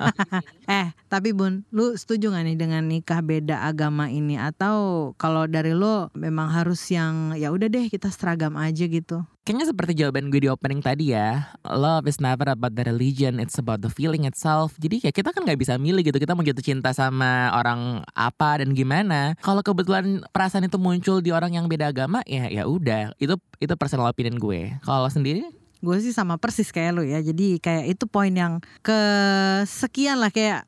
eh 0.73 0.89
tapi 1.13 1.37
bun, 1.37 1.69
lu 1.69 1.93
setuju 1.93 2.33
gak 2.33 2.49
nih 2.49 2.57
dengan 2.57 2.83
nikah 2.89 3.21
beda 3.21 3.69
agama 3.69 4.09
ini? 4.09 4.41
Atau 4.41 5.13
kalau 5.21 5.45
dari 5.45 5.77
lo 5.77 6.09
memang 6.17 6.49
harus 6.49 6.81
yang 6.89 7.37
ya 7.37 7.53
udah 7.53 7.69
deh 7.69 7.93
kita 7.93 8.09
seragam 8.09 8.57
aja 8.57 8.89
gitu? 8.89 9.21
Kayaknya 9.45 9.67
seperti 9.69 9.93
jawaban 10.01 10.33
gue 10.33 10.41
di 10.41 10.49
opening 10.49 10.81
tadi 10.81 11.13
ya. 11.13 11.53
Love 11.69 12.09
is 12.09 12.17
never 12.17 12.49
about 12.49 12.73
the 12.73 12.89
religion, 12.89 13.37
it's 13.37 13.61
about 13.61 13.85
the 13.85 13.93
feeling 13.93 14.25
itself. 14.25 14.73
Jadi 14.81 15.05
ya 15.05 15.13
kita 15.13 15.37
kan 15.37 15.45
gak 15.45 15.61
bisa 15.61 15.77
milih 15.77 16.01
gitu. 16.01 16.17
Kita 16.17 16.33
mau 16.33 16.41
jatuh 16.41 16.65
cinta 16.65 16.97
sama 16.97 17.53
orang 17.53 18.01
apa 18.17 18.65
dan 18.65 18.73
gimana. 18.73 19.37
Kalau 19.45 19.61
kebetulan 19.61 20.25
perasaan 20.33 20.65
itu 20.65 20.81
muncul 20.81 21.21
di 21.21 21.29
orang 21.37 21.53
yang 21.53 21.69
beda 21.69 21.93
agama 21.93 22.25
Ya 22.25 22.49
ya 22.49 22.65
udah. 22.65 23.13
Itu 23.21 23.37
itu 23.61 23.77
personal 23.77 24.09
opinion 24.09 24.41
gue. 24.41 24.81
Kalau 24.81 25.13
sendiri 25.13 25.64
gue 25.85 25.97
sih 26.01 26.17
sama 26.17 26.41
persis 26.41 26.73
kayak 26.73 26.93
lo 26.97 27.03
ya. 27.05 27.21
Jadi 27.21 27.61
kayak 27.61 27.85
itu 27.93 28.05
poin 28.09 28.33
yang 28.33 28.65
kesekian 28.81 30.19
lah 30.19 30.33
kayak 30.33 30.65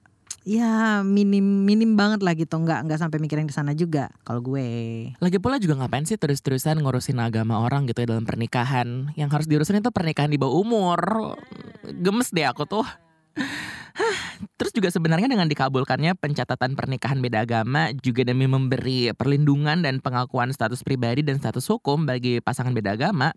ya 0.47 1.03
minim 1.03 1.65
minim 1.65 1.97
banget 1.97 2.21
lah 2.21 2.37
gitu. 2.37 2.61
Nggak 2.61 2.87
nggak 2.87 3.01
sampai 3.01 3.19
mikirin 3.19 3.49
ke 3.49 3.55
sana 3.57 3.73
juga 3.73 4.13
kalau 4.23 4.45
gue. 4.45 4.69
Lagi 5.17 5.39
pula 5.41 5.57
juga 5.57 5.81
ngapain 5.81 6.05
sih 6.05 6.21
terus-terusan 6.21 6.85
ngurusin 6.85 7.17
agama 7.19 7.65
orang 7.65 7.89
gitu 7.89 8.05
ya 8.05 8.13
dalam 8.13 8.29
pernikahan? 8.29 9.17
Yang 9.17 9.31
harus 9.33 9.47
diurusin 9.49 9.81
itu 9.81 9.89
pernikahan 9.89 10.29
di 10.29 10.37
bawah 10.37 10.61
umur. 10.61 11.01
Gemes 11.89 12.29
deh 12.31 12.45
aku 12.45 12.69
tuh 12.69 12.85
Terus 14.57 14.73
juga 14.73 14.89
sebenarnya 14.93 15.29
dengan 15.29 15.49
dikabulkannya 15.49 16.17
pencatatan 16.17 16.77
pernikahan 16.77 17.21
beda 17.21 17.49
agama 17.49 17.93
juga 18.05 18.25
demi 18.25 18.45
memberi 18.45 19.13
perlindungan 19.17 19.81
dan 19.81 20.01
pengakuan 20.05 20.53
status 20.53 20.85
pribadi 20.85 21.25
dan 21.25 21.41
status 21.41 21.65
hukum 21.73 22.05
bagi 22.05 22.41
pasangan 22.45 22.73
beda 22.73 22.97
agama. 22.97 23.33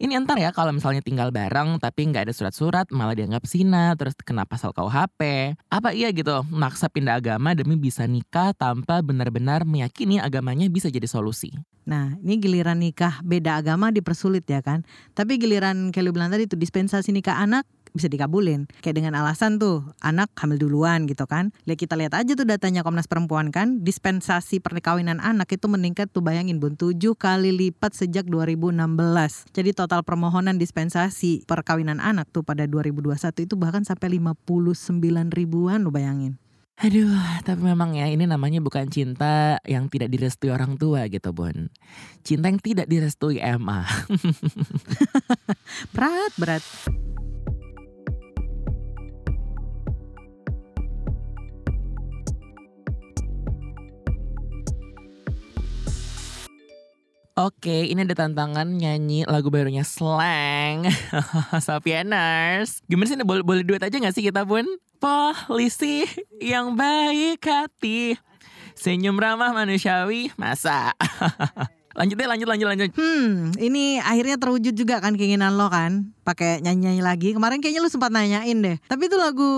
Ini 0.00 0.16
entar 0.16 0.40
ya 0.40 0.52
kalau 0.52 0.72
misalnya 0.72 1.04
tinggal 1.04 1.28
bareng 1.28 1.76
tapi 1.80 2.08
nggak 2.08 2.28
ada 2.28 2.34
surat-surat 2.36 2.88
malah 2.92 3.16
dianggap 3.16 3.44
zina 3.44 3.92
terus 3.96 4.16
kena 4.20 4.48
pasal 4.48 4.72
KUHP. 4.72 5.20
Apa 5.68 5.92
iya 5.92 6.08
gitu 6.12 6.44
maksa 6.48 6.88
pindah 6.88 7.20
agama 7.20 7.52
demi 7.52 7.76
bisa 7.76 8.08
nikah 8.08 8.56
tanpa 8.56 9.04
benar-benar 9.04 9.68
meyakini 9.68 10.20
agamanya 10.20 10.68
bisa 10.72 10.88
jadi 10.88 11.04
solusi. 11.04 11.52
Nah, 11.88 12.20
ini 12.20 12.36
giliran 12.36 12.84
nikah 12.84 13.24
beda 13.24 13.64
agama 13.64 13.88
dipersulit 13.88 14.44
ya 14.44 14.60
kan. 14.60 14.84
Tapi 15.16 15.40
giliran 15.40 15.88
lu 15.88 16.12
bilang 16.12 16.28
tadi 16.28 16.44
itu 16.44 16.52
dispensasi 16.52 17.16
nikah 17.16 17.40
anak 17.40 17.64
bisa 17.98 18.06
dikabulin. 18.06 18.70
Kayak 18.80 19.02
dengan 19.02 19.18
alasan 19.18 19.58
tuh 19.58 19.82
anak 19.98 20.30
hamil 20.38 20.62
duluan 20.62 21.04
gitu 21.10 21.26
kan. 21.26 21.50
Lihat 21.66 21.78
kita 21.82 21.94
lihat 21.98 22.14
aja 22.14 22.32
tuh 22.38 22.46
datanya 22.46 22.86
Komnas 22.86 23.10
Perempuan 23.10 23.50
kan, 23.50 23.82
dispensasi 23.82 24.62
perkawinan 24.62 25.18
anak 25.18 25.50
itu 25.50 25.66
meningkat 25.66 26.08
tuh 26.14 26.22
bayangin 26.22 26.62
Bun 26.62 26.78
7 26.78 26.94
kali 27.18 27.50
lipat 27.50 27.98
sejak 27.98 28.30
2016. 28.30 28.78
Jadi 29.50 29.70
total 29.74 30.06
permohonan 30.06 30.56
dispensasi 30.56 31.44
perkawinan 31.44 31.98
anak 31.98 32.30
tuh 32.30 32.46
pada 32.46 32.64
2021 32.70 33.18
itu 33.44 33.54
bahkan 33.58 33.82
sampai 33.82 34.16
59 34.22 35.34
ribuan 35.34 35.82
lo 35.82 35.90
bayangin. 35.90 36.38
Aduh, 36.78 37.10
tapi 37.42 37.58
memang 37.66 37.90
ya 37.98 38.06
ini 38.06 38.22
namanya 38.22 38.62
bukan 38.62 38.86
cinta 38.86 39.58
yang 39.66 39.90
tidak 39.90 40.14
direstui 40.14 40.54
orang 40.54 40.78
tua 40.78 41.10
gitu, 41.10 41.34
Bun. 41.34 41.74
Cinta 42.22 42.46
yang 42.46 42.62
tidak 42.62 42.86
direstui 42.86 43.42
Emma. 43.42 43.82
berat, 45.94 46.32
berat. 46.38 46.62
Oke, 57.38 57.86
ini 57.86 58.02
ada 58.02 58.18
tantangan 58.18 58.66
nyanyi 58.66 59.22
lagu 59.22 59.46
barunya 59.46 59.86
Slang. 59.86 60.90
Sapieners. 61.70 62.82
Gimana 62.90 63.06
sih, 63.06 63.14
boleh, 63.22 63.46
boleh 63.46 63.62
duet 63.62 63.78
aja 63.78 63.94
gak 63.94 64.10
sih 64.10 64.26
kita 64.26 64.42
pun? 64.42 64.66
Polisi 64.98 66.02
yang 66.42 66.74
baik 66.74 67.38
hati. 67.46 68.18
Senyum 68.74 69.14
ramah 69.22 69.54
manusiawi, 69.54 70.34
masa? 70.34 70.90
lanjut 71.98 72.18
deh, 72.18 72.26
lanjut, 72.26 72.50
lanjut, 72.50 72.66
lanjut. 72.74 72.90
Hmm, 72.98 73.54
ini 73.62 74.02
akhirnya 74.02 74.34
terwujud 74.34 74.74
juga 74.74 74.98
kan 74.98 75.14
keinginan 75.14 75.54
lo 75.54 75.70
kan, 75.70 76.10
pakai 76.26 76.58
nyanyi-nyanyi 76.58 77.02
lagi. 77.06 77.28
Kemarin 77.38 77.62
kayaknya 77.62 77.86
lu 77.86 77.90
sempat 77.94 78.10
nanyain 78.10 78.58
deh. 78.58 78.82
Tapi 78.90 79.06
itu 79.06 79.14
lagu 79.14 79.50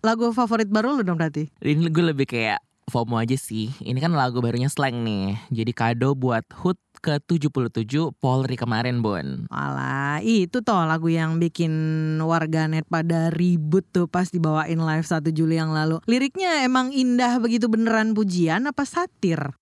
lagu 0.00 0.32
favorit 0.32 0.72
baru 0.72 0.96
lu 0.96 1.04
dong 1.04 1.20
berarti? 1.20 1.52
Ini 1.60 1.92
gue 1.92 2.16
lebih 2.16 2.32
kayak 2.32 2.64
FOMO 2.86 3.18
aja 3.18 3.34
sih. 3.34 3.74
Ini 3.82 3.98
kan 3.98 4.14
lagu 4.14 4.38
barunya 4.38 4.70
Slang 4.70 5.02
nih. 5.02 5.34
Jadi 5.50 5.74
kado 5.74 6.14
buat 6.14 6.46
HUT 6.54 6.78
ke-77 7.00 8.16
Polri 8.18 8.56
kemarin, 8.58 9.04
Bon. 9.04 9.44
Alah, 9.52 10.20
itu 10.24 10.60
toh 10.60 10.84
lagu 10.84 11.06
yang 11.12 11.38
bikin 11.40 11.72
warganet 12.22 12.88
pada 12.88 13.30
ribut 13.30 13.84
tuh 13.92 14.08
pas 14.08 14.28
dibawain 14.28 14.78
live 14.78 15.06
1 15.06 15.22
Juli 15.30 15.60
yang 15.60 15.72
lalu. 15.74 16.00
Liriknya 16.08 16.64
emang 16.64 16.90
indah 16.90 17.38
begitu 17.38 17.68
beneran 17.68 18.16
pujian 18.16 18.66
apa 18.66 18.84
satir? 18.84 19.56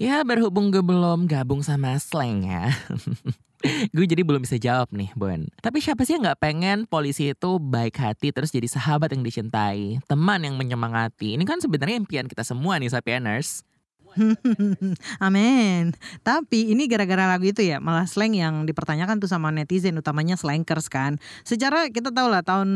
Ya 0.00 0.24
berhubung 0.24 0.72
gue 0.72 0.80
belum 0.80 1.28
gabung 1.28 1.60
sama 1.60 2.00
slang 2.00 2.48
ya. 2.48 2.72
gue 3.94 4.04
jadi 4.08 4.24
belum 4.24 4.40
bisa 4.40 4.56
jawab 4.56 4.88
nih 4.92 5.12
Bon 5.12 5.44
Tapi 5.60 5.78
siapa 5.84 6.08
sih 6.08 6.16
yang 6.16 6.24
gak 6.24 6.40
pengen 6.40 6.88
polisi 6.88 7.32
itu 7.32 7.60
baik 7.60 8.00
hati 8.00 8.32
terus 8.32 8.48
jadi 8.48 8.64
sahabat 8.64 9.12
yang 9.12 9.20
dicintai 9.20 10.00
Teman 10.08 10.40
yang 10.48 10.56
menyemangati 10.56 11.36
Ini 11.36 11.44
kan 11.44 11.60
sebenarnya 11.60 12.00
impian 12.00 12.24
kita 12.24 12.40
semua 12.40 12.80
nih 12.80 12.88
Sapieners 12.88 13.68
Amin. 15.26 15.94
Tapi 16.26 16.72
ini 16.72 16.86
gara-gara 16.90 17.26
lagu 17.30 17.46
itu 17.46 17.62
ya, 17.62 17.78
malah 17.78 18.06
slang 18.06 18.34
yang 18.34 18.66
dipertanyakan 18.66 19.22
tuh 19.22 19.30
sama 19.30 19.54
netizen, 19.54 19.98
utamanya 19.98 20.34
slankers 20.34 20.90
kan. 20.90 21.16
Secara 21.46 21.88
kita 21.88 22.10
tahu 22.10 22.28
lah 22.30 22.42
tahun 22.42 22.68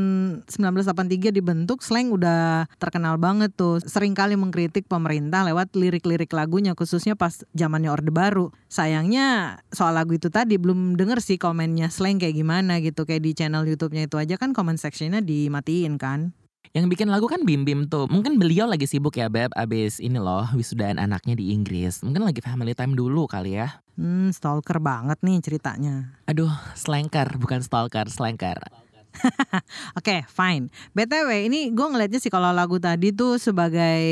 1983 0.47 1.35
dibentuk, 1.35 1.83
slang 1.83 2.15
udah 2.15 2.71
terkenal 2.79 3.19
banget 3.19 3.51
tuh. 3.55 3.83
Sering 3.83 4.15
kali 4.15 4.39
mengkritik 4.39 4.87
pemerintah 4.87 5.43
lewat 5.47 5.75
lirik-lirik 5.75 6.31
lagunya, 6.31 6.77
khususnya 6.79 7.19
pas 7.19 7.43
zamannya 7.57 7.91
Orde 7.91 8.13
Baru. 8.15 8.55
Sayangnya 8.71 9.59
soal 9.71 9.95
lagu 9.95 10.15
itu 10.15 10.31
tadi 10.31 10.59
belum 10.59 10.99
denger 10.99 11.23
sih 11.23 11.39
komennya 11.39 11.91
slang 11.91 12.19
kayak 12.19 12.37
gimana 12.39 12.79
gitu. 12.83 13.07
Kayak 13.07 13.23
di 13.27 13.33
channel 13.35 13.67
YouTube-nya 13.67 14.07
itu 14.07 14.17
aja 14.19 14.35
kan 14.39 14.53
comment 14.53 14.79
sectionnya 14.79 15.23
dimatiin 15.23 15.97
kan. 15.99 16.44
Yang 16.75 16.91
bikin 16.91 17.07
lagu 17.07 17.31
kan 17.31 17.47
Bim 17.47 17.63
Bim 17.63 17.87
tuh. 17.87 18.11
Mungkin 18.11 18.35
beliau 18.35 18.67
lagi 18.67 18.91
sibuk 18.91 19.15
ya 19.15 19.31
Beb 19.31 19.55
abis 19.55 20.03
ini 20.03 20.19
loh 20.19 20.43
wisudaan 20.59 20.99
anaknya 20.99 21.39
di 21.39 21.55
Inggris. 21.55 22.03
Mungkin 22.03 22.27
lagi 22.27 22.43
family 22.43 22.75
time 22.75 22.99
dulu 22.99 23.31
kali 23.31 23.63
ya. 23.63 23.79
Hmm, 23.95 24.35
stalker 24.35 24.83
banget 24.83 25.23
nih 25.23 25.39
ceritanya. 25.39 26.19
Aduh, 26.27 26.51
slanker 26.75 27.39
bukan 27.39 27.63
stalker, 27.63 28.11
slanker. 28.11 28.59
Oke, 29.99 30.21
okay, 30.21 30.21
fine. 30.27 30.69
BTW 30.93 31.49
ini 31.49 31.71
gue 31.71 31.87
ngeliatnya 31.87 32.21
sih 32.21 32.33
kalau 32.33 32.51
lagu 32.51 32.77
tadi 32.83 33.15
tuh 33.15 33.39
sebagai 33.39 34.03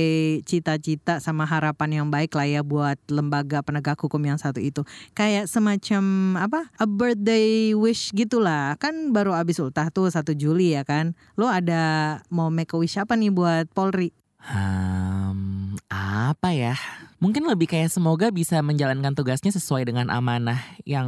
cita-cita 0.46 1.18
sama 1.18 1.44
harapan 1.44 2.02
yang 2.02 2.06
baik 2.08 2.32
lah 2.32 2.46
ya 2.46 2.62
buat 2.64 2.98
lembaga 3.10 3.60
penegak 3.60 3.98
hukum 3.98 4.22
yang 4.22 4.38
satu 4.38 4.62
itu. 4.62 4.86
Kayak 5.12 5.50
semacam 5.50 6.02
apa? 6.38 6.60
A 6.78 6.86
birthday 6.86 7.74
wish 7.76 8.14
gitulah. 8.14 8.78
Kan 8.78 9.10
baru 9.10 9.34
abis 9.36 9.60
ultah 9.60 9.90
tuh 9.90 10.08
satu 10.08 10.32
Juli 10.32 10.74
ya 10.74 10.86
kan. 10.86 11.12
Lo 11.36 11.50
ada 11.50 12.18
mau 12.30 12.48
make 12.48 12.72
a 12.72 12.78
wish 12.78 12.96
apa 12.96 13.18
nih 13.18 13.34
buat 13.34 13.68
Polri? 13.74 14.14
Hmm, 14.42 15.78
apa 15.92 16.50
ya? 16.50 16.74
Mungkin 17.22 17.46
lebih 17.46 17.70
kayak 17.70 17.86
semoga 17.86 18.34
bisa 18.34 18.58
menjalankan 18.66 19.14
tugasnya 19.14 19.54
sesuai 19.54 19.86
dengan 19.86 20.10
amanah 20.10 20.58
yang 20.82 21.06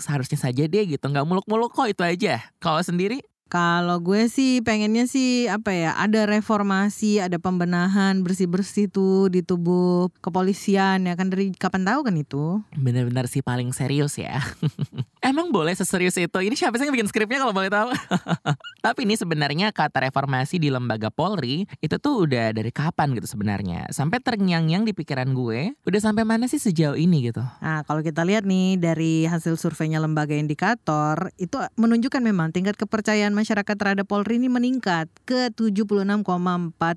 seharusnya 0.00 0.40
saja 0.40 0.64
deh 0.64 0.84
gitu. 0.88 1.04
Nggak 1.04 1.28
muluk-muluk 1.28 1.76
kok 1.76 1.92
itu 1.92 2.00
aja. 2.00 2.40
Kalau 2.56 2.80
sendiri? 2.80 3.20
Kalau 3.52 4.00
gue 4.00 4.32
sih 4.32 4.64
pengennya 4.64 5.04
sih 5.04 5.44
apa 5.44 5.76
ya 5.76 5.92
ada 5.92 6.24
reformasi, 6.24 7.20
ada 7.20 7.36
pembenahan 7.36 8.24
bersih-bersih 8.24 8.88
tuh 8.88 9.28
di 9.28 9.44
tubuh 9.44 10.08
kepolisian 10.24 11.04
ya 11.04 11.12
kan 11.20 11.28
dari 11.28 11.52
kapan 11.52 11.84
tahu 11.84 12.00
kan 12.08 12.16
itu? 12.16 12.64
Bener-bener 12.72 13.28
sih 13.28 13.44
paling 13.44 13.76
serius 13.76 14.16
ya. 14.16 14.40
Emang 15.20 15.52
boleh 15.52 15.76
seserius 15.76 16.16
itu? 16.16 16.32
Ini 16.32 16.56
siapa 16.56 16.80
sih 16.80 16.88
yang 16.88 16.96
bikin 16.96 17.12
skripnya 17.12 17.44
kalau 17.44 17.52
boleh 17.52 17.68
tahu? 17.68 17.92
Tapi 18.88 19.04
ini 19.04 19.20
sebenarnya 19.20 19.68
kata 19.68 20.08
reformasi 20.08 20.56
di 20.56 20.72
lembaga 20.72 21.12
Polri 21.12 21.68
itu 21.84 22.00
tuh 22.00 22.24
udah 22.24 22.56
dari 22.56 22.72
kapan 22.72 23.12
gitu 23.20 23.36
sebenarnya. 23.36 23.92
Sampai 23.92 24.24
terngiang-ngiang 24.24 24.88
di 24.88 24.96
pikiran 24.96 25.28
gue, 25.36 25.76
udah 25.84 26.00
sampai 26.00 26.24
mana 26.24 26.48
sih 26.48 26.56
sejauh 26.56 26.96
ini 26.96 27.28
gitu? 27.28 27.44
Nah 27.60 27.84
kalau 27.84 28.00
kita 28.00 28.24
lihat 28.24 28.48
nih 28.48 28.80
dari 28.80 29.28
hasil 29.28 29.60
surveinya 29.60 30.00
lembaga 30.00 30.32
indikator 30.32 31.28
itu 31.36 31.60
menunjukkan 31.76 32.24
memang 32.24 32.48
tingkat 32.56 32.80
kepercayaan 32.80 33.41
masyarakat 33.42 33.74
terhadap 33.74 34.06
Polri 34.06 34.38
ini 34.38 34.46
meningkat 34.46 35.10
ke 35.26 35.50
76,4 35.50 36.22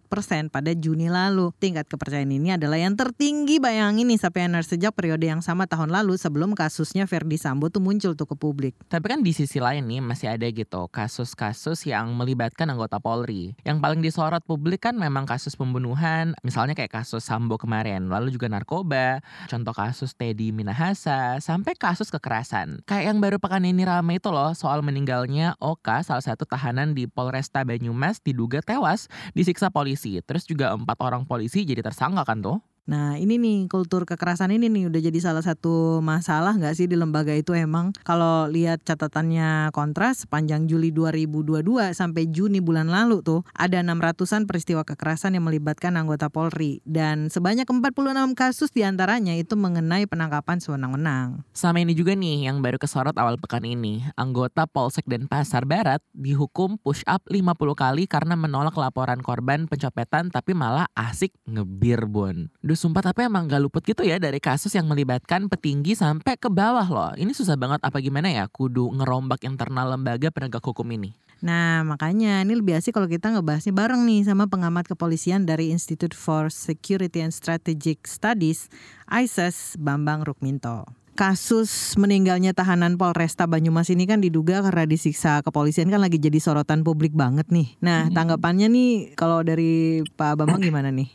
persen 0.06 0.54
pada 0.54 0.70
Juni 0.78 1.10
lalu. 1.10 1.50
Tingkat 1.58 1.90
kepercayaan 1.90 2.30
ini 2.30 2.54
adalah 2.54 2.78
yang 2.78 2.94
tertinggi 2.94 3.58
bayangin 3.58 4.06
nih 4.06 4.22
sampai 4.22 4.46
sejak 4.62 4.94
periode 4.94 5.26
yang 5.26 5.42
sama 5.42 5.66
tahun 5.66 5.90
lalu 5.90 6.22
sebelum 6.22 6.54
kasusnya 6.54 7.10
Verdi 7.10 7.42
Sambo 7.42 7.74
tuh 7.74 7.82
muncul 7.82 8.14
tuh 8.14 8.28
ke 8.28 8.36
publik. 8.36 8.76
Tapi 8.92 9.06
kan 9.08 9.24
di 9.24 9.32
sisi 9.32 9.58
lain 9.58 9.88
nih 9.88 10.04
masih 10.04 10.28
ada 10.36 10.44
gitu 10.52 10.92
kasus-kasus 10.92 11.88
yang 11.88 12.12
melibatkan 12.12 12.68
anggota 12.68 13.00
Polri. 13.00 13.56
Yang 13.64 13.78
paling 13.80 14.02
disorot 14.04 14.44
publik 14.44 14.84
kan 14.84 15.00
memang 15.00 15.24
kasus 15.24 15.56
pembunuhan, 15.56 16.36
misalnya 16.44 16.76
kayak 16.76 17.02
kasus 17.02 17.24
Sambo 17.24 17.56
kemarin, 17.56 18.12
lalu 18.12 18.36
juga 18.36 18.52
narkoba, 18.52 19.24
contoh 19.48 19.72
kasus 19.72 20.12
Teddy 20.12 20.52
Minahasa, 20.52 21.40
sampai 21.40 21.80
kasus 21.80 22.12
kekerasan. 22.12 22.84
Kayak 22.84 23.16
yang 23.16 23.18
baru 23.24 23.40
pekan 23.40 23.64
ini 23.64 23.88
rame 23.88 24.20
itu 24.20 24.28
loh 24.28 24.52
soal 24.52 24.84
meninggalnya 24.84 25.56
Oka, 25.64 26.04
salah 26.04 26.20
satu 26.20 26.35
satu 26.36 26.44
tahanan 26.44 26.92
di 26.92 27.08
Polresta 27.08 27.64
Banyumas 27.64 28.20
diduga 28.20 28.60
tewas 28.60 29.08
disiksa 29.32 29.72
polisi. 29.72 30.20
Terus 30.20 30.44
juga 30.44 30.76
empat 30.76 31.00
orang 31.00 31.24
polisi 31.24 31.64
jadi 31.64 31.80
tersangka 31.80 32.28
kan 32.28 32.44
tuh. 32.44 32.60
Nah 32.86 33.18
ini 33.18 33.42
nih 33.42 33.66
kultur 33.66 34.06
kekerasan 34.06 34.54
ini 34.54 34.70
nih 34.70 34.94
udah 34.94 35.02
jadi 35.02 35.18
salah 35.18 35.42
satu 35.42 36.06
masalah 36.06 36.54
nggak 36.54 36.78
sih 36.78 36.86
di 36.86 36.94
lembaga 36.94 37.34
itu 37.34 37.58
emang 37.58 37.90
kalau 38.06 38.46
lihat 38.46 38.86
catatannya 38.86 39.74
kontras 39.74 40.30
sepanjang 40.30 40.70
Juli 40.70 40.94
2022 40.94 41.66
sampai 41.98 42.30
Juni 42.30 42.62
bulan 42.62 42.94
lalu 42.94 43.26
tuh 43.26 43.42
ada 43.58 43.82
600-an 43.82 44.46
peristiwa 44.46 44.86
kekerasan 44.86 45.34
yang 45.34 45.50
melibatkan 45.50 45.98
anggota 45.98 46.30
Polri 46.30 46.86
dan 46.86 47.34
sebanyak 47.34 47.66
46 47.66 48.38
kasus 48.38 48.70
di 48.70 48.86
antaranya 48.86 49.34
itu 49.34 49.58
mengenai 49.58 50.06
penangkapan 50.06 50.62
sewenang-wenang. 50.62 51.42
Sama 51.58 51.82
ini 51.82 51.98
juga 51.98 52.14
nih 52.14 52.46
yang 52.46 52.62
baru 52.62 52.78
kesorot 52.78 53.18
awal 53.18 53.42
pekan 53.42 53.66
ini 53.66 54.06
anggota 54.14 54.70
Polsek 54.70 55.10
dan 55.10 55.26
Pasar 55.26 55.66
Barat 55.66 56.06
dihukum 56.14 56.78
push 56.78 57.02
up 57.10 57.26
50 57.34 57.50
kali 57.74 58.06
karena 58.06 58.38
menolak 58.38 58.78
laporan 58.78 59.26
korban 59.26 59.66
pencopetan 59.66 60.30
tapi 60.30 60.54
malah 60.54 60.86
asik 60.94 61.34
ngebir 61.50 62.06
bon. 62.06 62.54
Aduh 62.76 62.92
sumpah 62.92 63.08
tapi 63.08 63.24
emang 63.24 63.48
gak 63.48 63.64
luput 63.64 63.80
gitu 63.88 64.04
ya 64.04 64.20
dari 64.20 64.44
kasus 64.44 64.76
yang 64.76 64.84
melibatkan 64.92 65.48
petinggi 65.48 65.96
sampai 65.96 66.36
ke 66.36 66.52
bawah 66.52 66.84
loh. 66.84 67.12
Ini 67.16 67.32
susah 67.32 67.56
banget 67.56 67.80
apa 67.80 68.04
gimana 68.04 68.28
ya 68.28 68.52
kudu 68.52 68.92
ngerombak 69.00 69.48
internal 69.48 69.96
lembaga 69.96 70.28
penegak 70.28 70.60
hukum 70.60 70.84
ini. 70.92 71.16
Nah 71.40 71.88
makanya 71.88 72.44
ini 72.44 72.52
lebih 72.52 72.76
asik 72.76 72.92
kalau 72.92 73.08
kita 73.08 73.32
ngebahasnya 73.32 73.72
bareng 73.72 74.04
nih 74.04 74.28
sama 74.28 74.52
pengamat 74.52 74.92
kepolisian 74.92 75.48
dari 75.48 75.72
Institute 75.72 76.12
for 76.12 76.52
Security 76.52 77.24
and 77.24 77.32
Strategic 77.32 78.04
Studies, 78.12 78.68
ISIS, 79.08 79.80
Bambang 79.80 80.28
Rukminto 80.28 80.84
kasus 81.16 81.96
meninggalnya 81.96 82.52
tahanan 82.52 83.00
Polresta 83.00 83.48
Banyumas 83.48 83.88
ini 83.88 84.04
kan 84.04 84.20
diduga 84.20 84.60
karena 84.60 84.84
disiksa 84.84 85.40
kepolisian 85.48 85.88
kan 85.88 86.04
lagi 86.04 86.20
jadi 86.20 86.44
sorotan 86.44 86.84
publik 86.84 87.16
banget 87.16 87.48
nih. 87.56 87.80
Nah, 87.80 88.12
tanggapannya 88.12 88.68
nih 88.68 89.16
kalau 89.16 89.40
dari 89.40 90.04
Pak 90.20 90.44
Bambang 90.44 90.60
gimana 90.60 90.92
nih? 90.92 91.08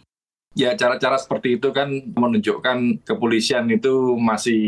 Ya, 0.59 0.75
cara-cara 0.75 1.15
seperti 1.15 1.63
itu 1.63 1.71
kan 1.71 1.87
menunjukkan 2.11 3.07
kepolisian 3.07 3.71
itu 3.71 4.19
masih 4.19 4.61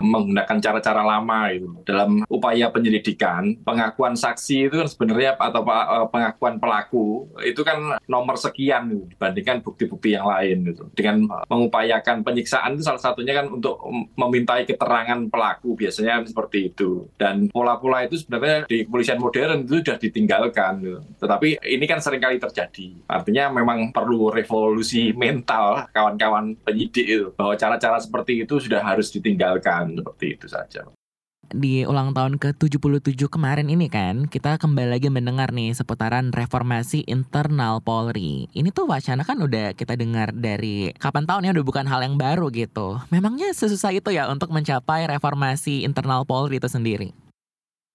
menggunakan 0.00 0.56
cara-cara 0.64 1.04
lama 1.04 1.52
itu 1.52 1.68
dalam 1.84 2.24
upaya 2.24 2.72
penyelidikan. 2.72 3.52
Pengakuan 3.68 4.16
saksi 4.16 4.72
itu 4.72 4.80
kan 4.80 4.88
sebenarnya 4.88 5.36
atau 5.36 5.60
eh, 5.60 6.08
pengakuan 6.08 6.56
pelaku 6.56 7.28
itu 7.44 7.60
kan 7.60 8.00
nomor 8.08 8.40
sekian 8.40 8.96
gitu, 8.96 9.04
dibandingkan 9.12 9.60
bukti-bukti 9.60 10.16
yang 10.16 10.24
lain 10.24 10.72
gitu. 10.72 10.88
Dengan 10.96 11.28
mengupayakan 11.52 12.24
penyiksaan 12.24 12.72
itu 12.72 12.88
salah 12.88 13.04
satunya 13.04 13.36
kan 13.36 13.52
untuk 13.52 13.84
memintai 14.16 14.64
keterangan 14.64 15.20
pelaku 15.28 15.76
biasanya 15.76 16.24
seperti 16.24 16.72
itu. 16.72 17.12
Dan 17.20 17.52
pola-pola 17.52 18.08
itu 18.08 18.24
sebenarnya 18.24 18.64
di 18.64 18.88
kepolisian 18.88 19.20
modern 19.20 19.68
itu 19.68 19.84
sudah 19.84 20.00
ditinggalkan 20.00 20.72
gitu. 20.80 21.00
Tetapi 21.20 21.60
ini 21.60 21.84
kan 21.84 22.00
sering 22.00 22.24
kali 22.24 22.40
terjadi. 22.40 23.04
Artinya 23.04 23.52
memang 23.52 23.92
perlu 23.92 24.32
revolusi 24.32 24.93
mental 25.16 25.88
kawan-kawan 25.90 26.54
penyidik 26.62 27.06
itu 27.06 27.26
bahwa 27.34 27.58
cara-cara 27.58 27.98
seperti 27.98 28.46
itu 28.46 28.60
sudah 28.62 28.80
harus 28.80 29.10
ditinggalkan 29.10 29.98
seperti 29.98 30.26
itu 30.38 30.46
saja 30.46 30.86
di 31.52 31.84
ulang 31.84 32.16
tahun 32.16 32.40
ke-77 32.40 33.28
kemarin 33.28 33.68
ini 33.68 33.92
kan 33.92 34.24
kita 34.30 34.56
kembali 34.56 34.96
lagi 34.96 35.08
mendengar 35.12 35.52
nih 35.52 35.76
seputaran 35.76 36.32
reformasi 36.32 37.04
internal 37.04 37.84
Polri. 37.84 38.48
Ini 38.54 38.72
tuh 38.72 38.88
wacana 38.88 39.26
kan 39.26 39.38
udah 39.42 39.76
kita 39.76 39.98
dengar 39.98 40.32
dari 40.32 40.94
kapan 40.96 41.28
tahun 41.28 41.46
ya 41.46 41.52
udah 41.54 41.66
bukan 41.66 41.86
hal 41.86 42.00
yang 42.02 42.16
baru 42.16 42.48
gitu. 42.54 42.98
Memangnya 43.12 43.52
sesusah 43.52 43.92
itu 43.92 44.14
ya 44.14 44.30
untuk 44.30 44.50
mencapai 44.50 45.04
reformasi 45.10 45.84
internal 45.84 46.24
Polri 46.24 46.58
itu 46.62 46.70
sendiri? 46.70 47.12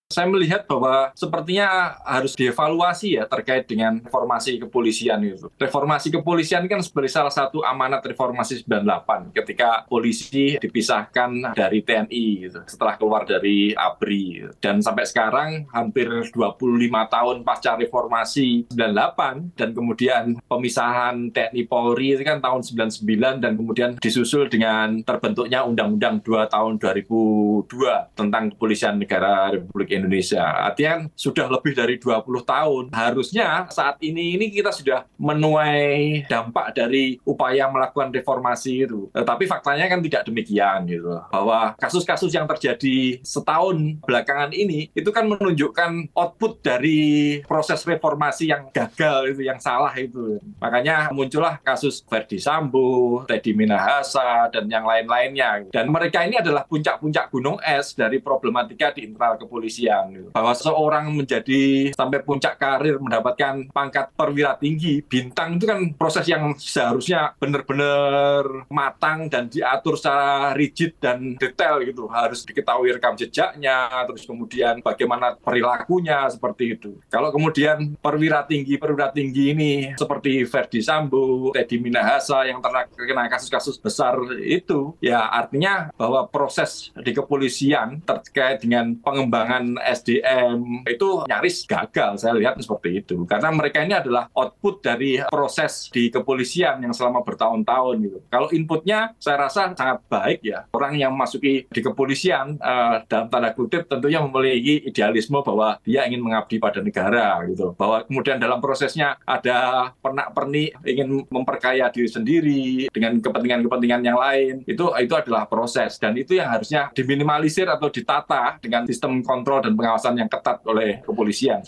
Saya 0.09 0.25
melihat 0.25 0.65
bahwa 0.65 1.13
sepertinya 1.13 1.93
harus 2.01 2.33
dievaluasi 2.33 3.21
ya 3.21 3.29
terkait 3.29 3.69
dengan 3.69 4.01
reformasi 4.01 4.57
kepolisian 4.57 5.21
itu. 5.21 5.53
Reformasi 5.53 6.09
kepolisian 6.09 6.65
kan 6.65 6.81
sebagai 6.81 7.13
salah 7.13 7.29
satu 7.29 7.61
amanat 7.61 8.01
reformasi 8.01 8.65
98 8.65 9.37
ketika 9.37 9.85
polisi 9.85 10.57
dipisahkan 10.57 11.53
dari 11.53 11.85
TNI 11.85 12.25
gitu, 12.41 12.57
setelah 12.65 12.97
keluar 12.97 13.21
dari 13.29 13.77
ABRI. 13.77 14.49
Dan 14.57 14.81
sampai 14.81 15.05
sekarang 15.05 15.69
hampir 15.69 16.09
25 16.09 16.57
tahun 16.89 17.45
pasca 17.45 17.77
reformasi 17.77 18.65
98 18.73 19.61
dan 19.61 19.77
kemudian 19.77 20.41
pemisahan 20.49 21.29
TNI 21.29 21.69
Polri 21.69 22.17
itu 22.17 22.25
kan 22.25 22.41
tahun 22.41 22.65
99 22.65 23.45
dan 23.45 23.53
kemudian 23.53 24.01
disusul 24.01 24.49
dengan 24.49 25.05
terbentuknya 25.05 25.61
Undang-Undang 25.69 26.25
2 26.25 26.49
tahun 26.49 26.81
2002 26.81 28.17
tentang 28.17 28.57
Kepolisian 28.57 28.97
Negara 28.97 29.53
Republik 29.53 29.85
Indonesia. 29.85 29.98
Artinya 30.39 30.89
kan 30.95 31.01
sudah 31.17 31.47
lebih 31.49 31.73
dari 31.75 31.95
20 31.97 32.45
tahun. 32.45 32.83
Harusnya 32.93 33.67
saat 33.73 33.99
ini 33.99 34.37
ini 34.37 34.53
kita 34.53 34.71
sudah 34.71 35.05
menuai 35.19 36.23
dampak 36.29 36.77
dari 36.77 37.17
upaya 37.25 37.67
melakukan 37.67 38.13
reformasi 38.13 38.87
itu. 38.87 39.11
Tapi 39.11 39.49
faktanya 39.49 39.89
kan 39.89 39.99
tidak 39.99 40.23
demikian 40.29 40.85
gitu. 40.87 41.19
Bahwa 41.33 41.73
kasus-kasus 41.81 42.31
yang 42.31 42.47
terjadi 42.47 43.19
setahun 43.25 43.99
belakangan 44.05 44.51
ini 44.53 44.91
itu 44.93 45.09
kan 45.09 45.25
menunjukkan 45.27 46.13
output 46.13 46.61
dari 46.63 46.99
proses 47.45 47.81
reformasi 47.83 48.51
yang 48.51 48.69
gagal 48.71 49.35
itu, 49.35 49.41
yang 49.45 49.59
salah 49.59 49.91
itu. 49.97 50.37
Makanya 50.61 51.09
muncullah 51.11 51.57
kasus 51.61 52.05
Verdi 52.05 52.37
Sambo, 52.37 53.23
Teddy 53.25 53.57
Minahasa, 53.57 54.47
dan 54.53 54.69
yang 54.69 54.85
lain-lainnya. 54.85 55.69
Dan 55.73 55.89
mereka 55.89 56.23
ini 56.25 56.37
adalah 56.37 56.65
puncak-puncak 56.65 57.33
gunung 57.33 57.57
es 57.63 57.97
dari 57.97 58.21
problematika 58.21 58.93
di 58.93 59.09
internal 59.09 59.35
kepolisian 59.41 59.88
gitu. 60.13 60.29
bahwa 60.31 60.53
seorang 60.53 61.05
menjadi 61.11 61.91
sampai 61.93 62.21
puncak 62.21 62.61
karir 62.61 63.01
mendapatkan 63.01 63.69
pangkat 63.73 64.13
perwira 64.13 64.55
tinggi 64.55 65.01
bintang 65.01 65.57
itu 65.57 65.65
kan 65.65 65.79
proses 65.95 66.25
yang 66.29 66.53
seharusnya 66.55 67.33
benar-benar 67.41 68.67
matang 68.69 69.31
dan 69.31 69.49
diatur 69.49 69.97
secara 69.97 70.53
rigid 70.53 70.97
dan 71.01 71.35
detail 71.39 71.81
gitu 71.81 72.05
harus 72.11 72.45
diketahui 72.45 72.93
rekam 72.93 73.17
jejaknya 73.17 73.89
terus 74.05 74.27
kemudian 74.27 74.83
bagaimana 74.85 75.35
perilakunya 75.39 76.29
seperti 76.29 76.77
itu 76.77 77.01
kalau 77.09 77.33
kemudian 77.33 77.97
perwira 77.97 78.45
tinggi 78.45 78.77
perwira 78.77 79.09
tinggi 79.09 79.55
ini 79.55 79.73
seperti 79.97 80.45
Ferdi 80.45 80.83
Sambo 80.85 81.51
Teddy 81.55 81.81
Minahasa 81.81 82.45
yang 82.45 82.61
terkena 82.61 83.25
kasus-kasus 83.31 83.79
besar 83.79 84.19
itu 84.43 84.93
ya 84.99 85.31
artinya 85.31 85.89
bahwa 85.95 86.27
proses 86.27 86.91
di 86.93 87.11
kepolisian 87.15 88.03
terkait 88.03 88.61
dengan 88.61 88.93
pengembangan 88.99 89.78
SDM 89.83 90.83
itu 90.87 91.23
nyaris 91.27 91.63
gagal. 91.65 92.21
Saya 92.21 92.33
lihat 92.35 92.59
seperti 92.59 93.03
itu. 93.03 93.15
Karena 93.25 93.49
mereka 93.53 93.83
ini 93.83 93.95
adalah 93.95 94.27
output 94.33 94.83
dari 94.83 95.19
proses 95.27 95.87
di 95.89 96.11
kepolisian 96.11 96.81
yang 96.83 96.93
selama 96.95 97.23
bertahun-tahun 97.23 97.95
gitu. 98.03 98.19
Kalau 98.27 98.47
inputnya 98.51 99.13
saya 99.17 99.47
rasa 99.47 99.71
sangat 99.73 100.03
baik 100.07 100.39
ya. 100.43 100.65
Orang 100.73 100.95
yang 100.95 101.13
masuki 101.15 101.65
di 101.67 101.81
kepolisian 101.81 102.59
uh, 102.59 103.03
dalam 103.05 103.27
tanda 103.31 103.51
kutip 103.55 103.87
tentunya 103.87 104.19
memiliki 104.23 104.87
idealisme 104.87 105.39
bahwa 105.41 105.79
dia 105.83 106.05
ingin 106.05 106.23
mengabdi 106.23 106.59
pada 106.59 106.79
negara 106.83 107.43
gitu. 107.47 107.73
Bahwa 107.75 108.03
kemudian 108.05 108.37
dalam 108.37 108.59
prosesnya 108.59 109.15
ada 109.23 109.91
pernak-pernik 109.99 110.79
ingin 110.85 111.25
memperkaya 111.29 111.91
diri 111.93 112.09
sendiri 112.09 112.63
dengan 112.91 113.17
kepentingan-kepentingan 113.19 114.01
yang 114.03 114.17
lain. 114.19 114.63
Itu 114.65 114.91
itu 114.97 115.13
adalah 115.15 115.45
proses. 115.45 115.97
Dan 115.97 116.17
itu 116.17 116.37
yang 116.37 116.51
harusnya 116.51 116.89
diminimalisir 116.93 117.67
atau 117.69 117.87
ditata 117.87 118.57
dengan 118.61 118.85
sistem 118.89 119.21
kontrol 119.21 119.61
pengawasan 119.75 120.17
yang 120.21 120.29
ketat 120.29 120.61
oleh 120.65 121.01
kepolisian 121.03 121.65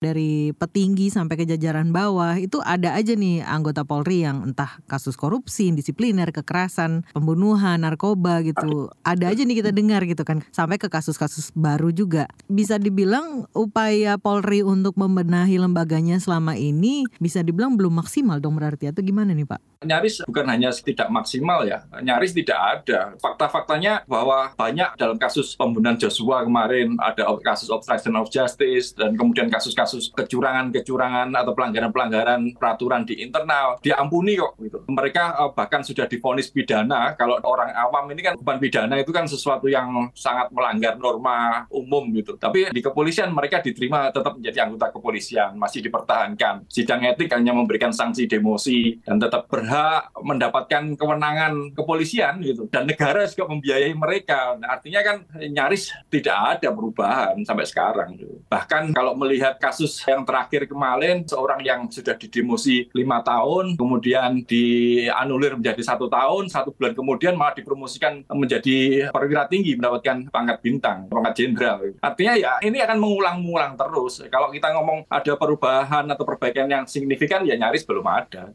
dari 0.00 0.56
petinggi 0.56 1.12
sampai 1.12 1.36
ke 1.36 1.44
jajaran 1.44 1.92
bawah 1.92 2.32
itu 2.40 2.56
ada 2.64 2.96
aja 2.96 3.12
nih 3.12 3.44
anggota 3.44 3.84
Polri 3.84 4.24
yang 4.24 4.48
entah 4.48 4.80
kasus 4.88 5.12
korupsi, 5.12 5.68
disipliner, 5.76 6.32
kekerasan, 6.32 7.04
pembunuhan, 7.12 7.84
narkoba 7.84 8.40
gitu. 8.40 8.88
Ada 9.04 9.36
aja 9.36 9.44
nih 9.44 9.60
kita 9.60 9.70
dengar 9.76 10.08
gitu 10.08 10.24
kan 10.24 10.40
sampai 10.56 10.80
ke 10.80 10.88
kasus-kasus 10.88 11.52
baru 11.52 11.92
juga. 11.92 12.32
Bisa 12.48 12.80
dibilang 12.80 13.44
upaya 13.52 14.16
Polri 14.16 14.64
untuk 14.64 14.96
membenahi 14.96 15.60
lembaganya 15.60 16.16
selama 16.16 16.56
ini 16.56 17.04
bisa 17.20 17.44
dibilang 17.44 17.76
belum 17.76 18.00
maksimal 18.00 18.40
dong 18.40 18.56
berarti 18.56 18.88
atau 18.88 19.04
gimana 19.04 19.36
nih 19.36 19.44
Pak? 19.44 19.69
Nyaris 19.80 20.20
bukan 20.28 20.44
hanya 20.44 20.68
tidak 20.76 21.08
maksimal 21.08 21.64
ya, 21.64 21.88
nyaris 22.04 22.36
tidak 22.36 22.58
ada. 22.60 23.16
Fakta-faktanya 23.16 24.04
bahwa 24.04 24.52
banyak 24.52 24.92
dalam 25.00 25.16
kasus 25.16 25.56
pembunuhan 25.56 25.96
Joshua 25.96 26.44
kemarin 26.44 27.00
ada 27.00 27.24
kasus 27.40 27.72
obstruction 27.72 28.12
of 28.20 28.28
justice 28.28 28.92
dan 28.92 29.16
kemudian 29.16 29.48
kasus-kasus 29.48 30.12
kecurangan-kecurangan 30.12 31.32
atau 31.32 31.56
pelanggaran-pelanggaran 31.56 32.52
peraturan 32.60 33.08
di 33.08 33.24
internal 33.24 33.80
diampuni 33.80 34.36
kok 34.36 34.60
gitu. 34.60 34.84
Mereka 34.84 35.24
eh, 35.48 35.50
bahkan 35.56 35.80
sudah 35.80 36.04
difonis 36.04 36.52
pidana. 36.52 37.16
Kalau 37.16 37.40
orang 37.40 37.72
awam 37.72 38.04
ini 38.12 38.20
kan 38.20 38.36
beban 38.36 38.60
pidana 38.60 39.00
itu 39.00 39.16
kan 39.16 39.24
sesuatu 39.24 39.64
yang 39.64 40.12
sangat 40.12 40.52
melanggar 40.52 41.00
norma 41.00 41.64
umum 41.72 42.04
gitu. 42.12 42.36
Tapi 42.36 42.68
di 42.68 42.84
kepolisian 42.84 43.32
mereka 43.32 43.64
diterima 43.64 44.12
tetap 44.12 44.36
menjadi 44.36 44.68
anggota 44.68 44.92
kepolisian, 44.92 45.56
masih 45.56 45.80
dipertahankan. 45.80 46.68
Sidang 46.68 47.00
etik 47.08 47.32
hanya 47.32 47.56
memberikan 47.56 47.96
sanksi 47.96 48.28
demosi 48.28 49.00
dan 49.08 49.16
tetap 49.16 49.48
ber 49.48 49.69
berhak 49.70 50.10
mendapatkan 50.18 50.82
kewenangan 50.98 51.70
kepolisian 51.78 52.42
gitu 52.42 52.66
dan 52.74 52.90
negara 52.90 53.22
juga 53.30 53.54
membiayai 53.54 53.94
mereka. 53.94 54.58
Nah, 54.58 54.74
artinya 54.74 54.98
kan 55.06 55.16
nyaris 55.38 55.94
tidak 56.10 56.58
ada 56.58 56.74
perubahan 56.74 57.38
sampai 57.46 57.70
sekarang. 57.70 58.18
Gitu. 58.18 58.42
Bahkan 58.50 58.90
kalau 58.90 59.14
melihat 59.14 59.62
kasus 59.62 60.02
yang 60.02 60.26
terakhir 60.26 60.66
kemarin 60.66 61.22
seorang 61.22 61.62
yang 61.62 61.86
sudah 61.86 62.18
didemosi 62.18 62.90
lima 62.90 63.22
tahun 63.22 63.78
kemudian 63.78 64.42
dianulir 64.42 65.54
menjadi 65.54 65.86
satu 65.86 66.10
tahun 66.10 66.50
satu 66.50 66.74
bulan 66.74 66.98
kemudian 66.98 67.38
malah 67.38 67.54
dipromosikan 67.54 68.26
menjadi 68.26 69.06
perwira 69.14 69.46
tinggi 69.46 69.78
mendapatkan 69.78 70.34
pangkat 70.34 70.58
bintang 70.66 71.06
pangkat 71.06 71.46
jenderal. 71.46 71.78
Artinya 72.02 72.34
ya 72.34 72.52
ini 72.66 72.82
akan 72.82 72.98
mengulang-ulang 72.98 73.78
terus. 73.78 74.18
Kalau 74.26 74.50
kita 74.50 74.74
ngomong 74.74 75.06
ada 75.06 75.38
perubahan 75.38 76.10
atau 76.10 76.26
perbaikan 76.26 76.66
yang 76.66 76.84
signifikan 76.90 77.46
ya 77.46 77.54
nyaris 77.54 77.86
belum 77.86 78.02
ada. 78.10 78.50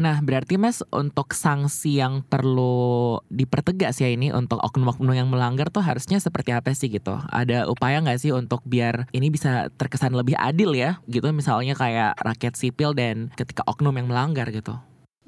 Nah, 0.00 0.16
berarti 0.24 0.56
Mas 0.56 0.80
untuk 0.88 1.36
sanksi 1.36 2.00
yang 2.00 2.24
perlu 2.24 3.20
dipertegas 3.28 4.00
ya 4.00 4.08
ini 4.08 4.32
untuk 4.32 4.56
oknum-oknum 4.56 5.12
yang 5.12 5.28
melanggar 5.28 5.68
tuh 5.68 5.84
harusnya 5.84 6.16
seperti 6.16 6.56
apa 6.56 6.72
sih 6.72 6.88
gitu? 6.88 7.20
Ada 7.28 7.68
upaya 7.68 8.00
nggak 8.00 8.16
sih 8.16 8.32
untuk 8.32 8.64
biar 8.64 9.12
ini 9.12 9.28
bisa 9.28 9.68
terkesan 9.76 10.16
lebih 10.16 10.40
adil 10.40 10.72
ya 10.72 11.04
gitu 11.04 11.28
misalnya 11.36 11.76
kayak 11.76 12.16
rakyat 12.16 12.56
sipil 12.56 12.96
dan 12.96 13.28
ketika 13.36 13.60
oknum 13.68 13.92
yang 13.92 14.08
melanggar 14.08 14.48
gitu? 14.48 14.80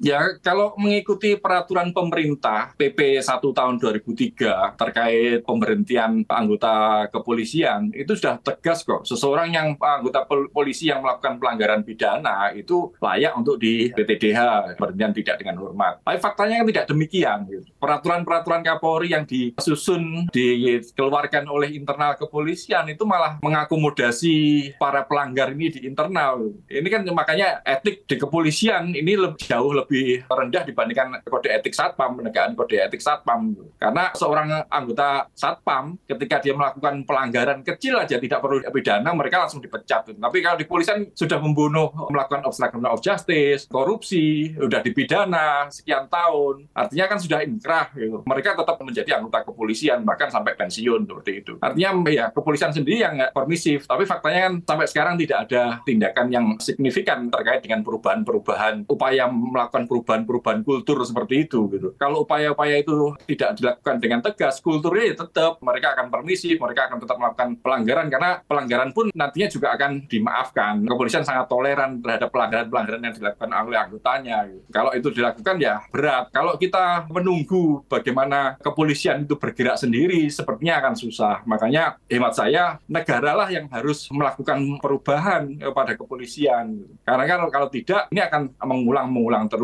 Ya, 0.03 0.35
kalau 0.43 0.75
mengikuti 0.75 1.39
peraturan 1.39 1.95
pemerintah 1.95 2.75
PP 2.75 3.23
1 3.23 3.39
tahun 3.39 3.79
2003 3.79 4.75
terkait 4.75 5.47
pemberhentian 5.47 6.27
anggota 6.27 7.07
kepolisian, 7.07 7.87
itu 7.95 8.11
sudah 8.11 8.35
tegas 8.43 8.83
kok. 8.83 9.07
Seseorang 9.07 9.55
yang 9.55 9.79
anggota 9.79 10.27
polisi 10.27 10.91
yang 10.91 10.99
melakukan 10.99 11.39
pelanggaran 11.39 11.87
pidana 11.87 12.51
itu 12.51 12.91
layak 12.99 13.31
untuk 13.39 13.55
di 13.55 13.95
PTDH, 13.95 14.75
pemberhentian 14.75 15.15
tidak 15.15 15.35
dengan 15.39 15.55
hormat. 15.63 16.03
Tapi 16.03 16.19
faktanya 16.19 16.59
kan 16.59 16.67
tidak 16.67 16.85
demikian. 16.91 17.37
Gitu. 17.47 17.63
Peraturan-peraturan 17.79 18.59
Kapolri 18.59 19.15
yang 19.15 19.23
disusun, 19.23 20.27
dikeluarkan 20.35 21.47
oleh 21.47 21.79
internal 21.79 22.19
kepolisian 22.19 22.91
itu 22.91 23.07
malah 23.07 23.39
mengakomodasi 23.39 24.35
para 24.75 25.07
pelanggar 25.07 25.55
ini 25.55 25.71
di 25.71 25.79
internal. 25.87 26.51
Ini 26.67 26.87
kan 26.91 27.07
makanya 27.15 27.63
etik 27.63 28.03
di 28.03 28.19
kepolisian 28.19 28.91
ini 28.91 29.15
lebih 29.15 29.39
jauh 29.39 29.71
lebih 29.71 29.92
lebih 29.93 30.25
rendah 30.25 30.65
dibandingkan 30.65 31.21
kode 31.29 31.53
etik 31.53 31.77
satpam, 31.77 32.17
penegakan 32.17 32.57
kode 32.57 32.81
etik 32.81 32.97
satpam. 32.97 33.53
Karena 33.77 34.09
seorang 34.17 34.65
anggota 34.65 35.29
satpam 35.37 36.01
ketika 36.09 36.41
dia 36.41 36.57
melakukan 36.57 37.05
pelanggaran 37.05 37.61
kecil 37.61 38.01
aja 38.01 38.17
tidak 38.17 38.41
perlu 38.41 38.65
pidana, 38.73 39.13
mereka 39.13 39.45
langsung 39.45 39.61
dipecat. 39.61 40.17
Tapi 40.17 40.37
kalau 40.41 40.57
di 40.57 40.65
polisian 40.65 41.13
sudah 41.13 41.37
membunuh, 41.37 41.93
melakukan 42.09 42.41
obstruction 42.49 42.81
of 42.89 43.05
justice, 43.05 43.69
korupsi, 43.69 44.57
sudah 44.57 44.81
dipidana 44.81 45.69
sekian 45.69 46.09
tahun, 46.09 46.65
artinya 46.73 47.05
kan 47.05 47.19
sudah 47.21 47.45
inkrah. 47.45 47.93
Gitu. 47.93 48.25
Mereka 48.25 48.57
tetap 48.57 48.81
menjadi 48.81 49.21
anggota 49.21 49.45
kepolisian 49.45 50.01
bahkan 50.01 50.33
sampai 50.33 50.57
pensiun 50.57 51.05
seperti 51.05 51.31
itu. 51.45 51.53
Artinya 51.61 52.01
ya 52.09 52.25
kepolisian 52.33 52.73
sendiri 52.73 53.05
yang 53.05 53.21
permisif, 53.29 53.85
tapi 53.85 54.09
faktanya 54.09 54.49
kan 54.49 54.53
sampai 54.65 54.87
sekarang 54.89 55.15
tidak 55.21 55.45
ada 55.45 55.85
tindakan 55.85 56.27
yang 56.33 56.45
signifikan 56.57 57.29
terkait 57.29 57.61
dengan 57.61 57.85
perubahan-perubahan 57.85 58.89
upaya 58.89 59.29
melakukan 59.29 59.82
perubahan-perubahan 59.85 60.61
kultur 60.65 61.01
seperti 61.03 61.47
itu 61.49 61.67
gitu. 61.71 61.93
Kalau 61.99 62.25
upaya-upaya 62.25 62.79
itu 62.81 63.13
tidak 63.29 63.59
dilakukan 63.59 63.95
dengan 63.99 64.19
tegas, 64.23 64.59
kulturnya 64.63 65.13
ya 65.13 65.15
tetap 65.25 65.59
mereka 65.59 65.97
akan 65.97 66.07
permisi, 66.09 66.55
mereka 66.57 66.91
akan 66.91 66.97
tetap 67.03 67.17
melakukan 67.19 67.49
pelanggaran 67.59 68.07
karena 68.07 68.31
pelanggaran 68.45 68.89
pun 68.91 69.09
nantinya 69.13 69.47
juga 69.49 69.67
akan 69.75 69.91
dimaafkan. 70.07 70.73
Kepolisian 70.85 71.25
sangat 71.25 71.45
toleran 71.47 71.99
terhadap 71.99 72.29
pelanggaran-pelanggaran 72.29 73.01
yang 73.03 73.15
dilakukan 73.15 73.49
oleh 73.51 73.79
anggotanya. 73.79 74.37
Gitu. 74.49 74.61
Kalau 74.69 74.91
itu 74.93 75.07
dilakukan 75.13 75.55
ya 75.61 75.75
berat. 75.89 76.25
Kalau 76.33 76.53
kita 76.57 77.07
menunggu 77.09 77.85
bagaimana 77.87 78.57
kepolisian 78.59 79.25
itu 79.25 79.35
bergerak 79.37 79.77
sendiri, 79.79 80.27
sepertinya 80.29 80.81
akan 80.83 80.93
susah. 80.97 81.41
Makanya 81.45 81.97
hemat 82.09 82.33
saya 82.33 82.77
negaralah 82.87 83.49
yang 83.49 83.69
harus 83.69 84.07
melakukan 84.09 84.79
perubahan 84.79 85.57
kepada 85.59 85.93
kepolisian. 85.97 86.85
Karena 87.03 87.23
kan 87.25 87.39
kalau 87.49 87.67
tidak 87.69 88.09
ini 88.09 88.21
akan 88.21 88.53
mengulang-mengulang 88.61 89.45
terus. 89.49 89.62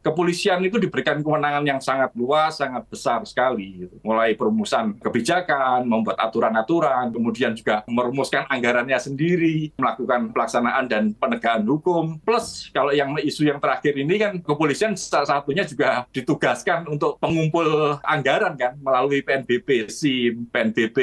Kepolisian 0.00 0.64
itu 0.64 0.80
diberikan 0.80 1.20
kewenangan 1.20 1.64
yang 1.64 1.80
sangat 1.80 2.10
luas, 2.16 2.56
sangat 2.56 2.88
besar 2.88 3.20
sekali. 3.28 3.86
Mulai 4.00 4.32
perumusan 4.34 4.96
kebijakan, 4.98 5.84
membuat 5.84 6.16
aturan-aturan, 6.18 7.12
kemudian 7.12 7.52
juga 7.52 7.84
merumuskan 7.84 8.48
anggarannya 8.48 8.96
sendiri, 8.96 9.70
melakukan 9.76 10.32
pelaksanaan 10.32 10.84
dan 10.88 11.12
penegakan 11.14 11.68
hukum. 11.68 12.16
Plus 12.24 12.70
kalau 12.72 12.90
yang 12.94 13.12
isu 13.20 13.46
yang 13.48 13.60
terakhir 13.60 13.94
ini 13.94 14.14
kan 14.16 14.32
kepolisian 14.40 14.96
salah 14.96 15.28
satunya 15.28 15.66
juga 15.68 16.08
ditugaskan 16.14 16.88
untuk 16.88 17.20
pengumpul 17.20 17.98
anggaran 18.04 18.54
kan 18.56 18.74
melalui 18.80 19.20
PNBP, 19.20 19.90
SIM, 19.90 20.46
PNBP, 20.48 20.98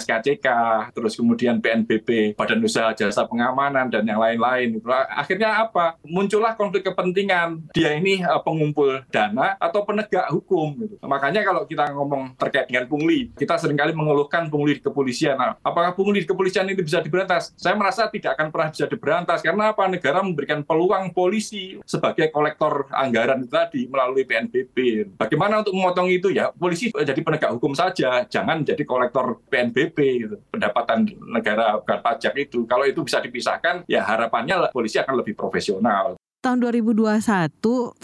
SKCK, 0.00 0.48
terus 0.94 1.18
kemudian 1.18 1.58
PNBP, 1.58 2.38
Badan 2.38 2.62
Usaha 2.64 2.94
Jasa 2.94 3.26
Pengamanan 3.26 3.90
dan 3.90 4.06
yang 4.06 4.20
lain-lain. 4.20 4.78
Akhirnya 5.10 5.66
apa? 5.66 5.98
Muncullah 6.06 6.54
konflik 6.54 6.86
kepentingan. 6.86 7.66
Dia 7.74 7.90
ini 7.98 8.22
uh, 8.22 8.38
pengumpul 8.38 9.02
dana 9.10 9.58
atau 9.58 9.82
penegak 9.82 10.30
hukum. 10.30 10.78
Gitu. 10.78 10.94
Makanya 11.02 11.42
kalau 11.42 11.66
kita 11.66 11.90
ngomong 11.90 12.38
terkait 12.38 12.70
dengan 12.70 12.86
pungli, 12.86 13.34
kita 13.34 13.58
sering 13.58 13.74
kali 13.74 13.90
mengeluhkan 13.90 14.46
pungli 14.46 14.78
di 14.78 14.82
kepolisian. 14.86 15.34
Nah, 15.34 15.58
apakah 15.58 15.90
pungli 15.98 16.22
di 16.22 16.28
kepolisian 16.30 16.70
ini 16.70 16.78
bisa 16.78 17.02
diberantas? 17.02 17.50
Saya 17.58 17.74
merasa 17.74 18.06
tidak 18.06 18.38
akan 18.38 18.54
pernah 18.54 18.70
bisa 18.70 18.86
diberantas 18.86 19.42
karena 19.42 19.74
apa? 19.74 19.90
Negara 19.90 20.22
memberikan 20.22 20.62
peluang 20.62 21.10
polisi 21.10 21.82
sebagai 21.82 22.30
kolektor 22.30 22.86
anggaran 22.94 23.42
tadi 23.50 23.90
melalui 23.90 24.22
PNBP. 24.22 25.10
Bagaimana 25.18 25.66
untuk 25.66 25.74
memotong 25.74 26.14
itu 26.14 26.30
ya? 26.30 26.54
Polisi 26.54 26.94
jadi 26.94 27.20
penegak 27.26 27.58
hukum 27.58 27.74
saja, 27.74 28.22
jangan 28.30 28.62
jadi 28.62 28.86
kolektor 28.86 29.42
PNBP 29.50 29.98
gitu. 30.22 30.36
Pendapatan 30.54 31.10
negara 31.26 31.82
bukan 31.82 31.98
pajak 32.06 32.38
itu. 32.38 32.70
Kalau 32.70 32.86
itu 32.86 33.02
bisa 33.02 33.18
dipisahkan, 33.18 33.82
ya 33.90 34.06
harapannya 34.06 34.70
polisi 34.70 35.02
akan 35.02 35.26
lebih 35.26 35.34
profesional 35.34 36.14
tahun 36.44 36.60
2021 36.60 37.24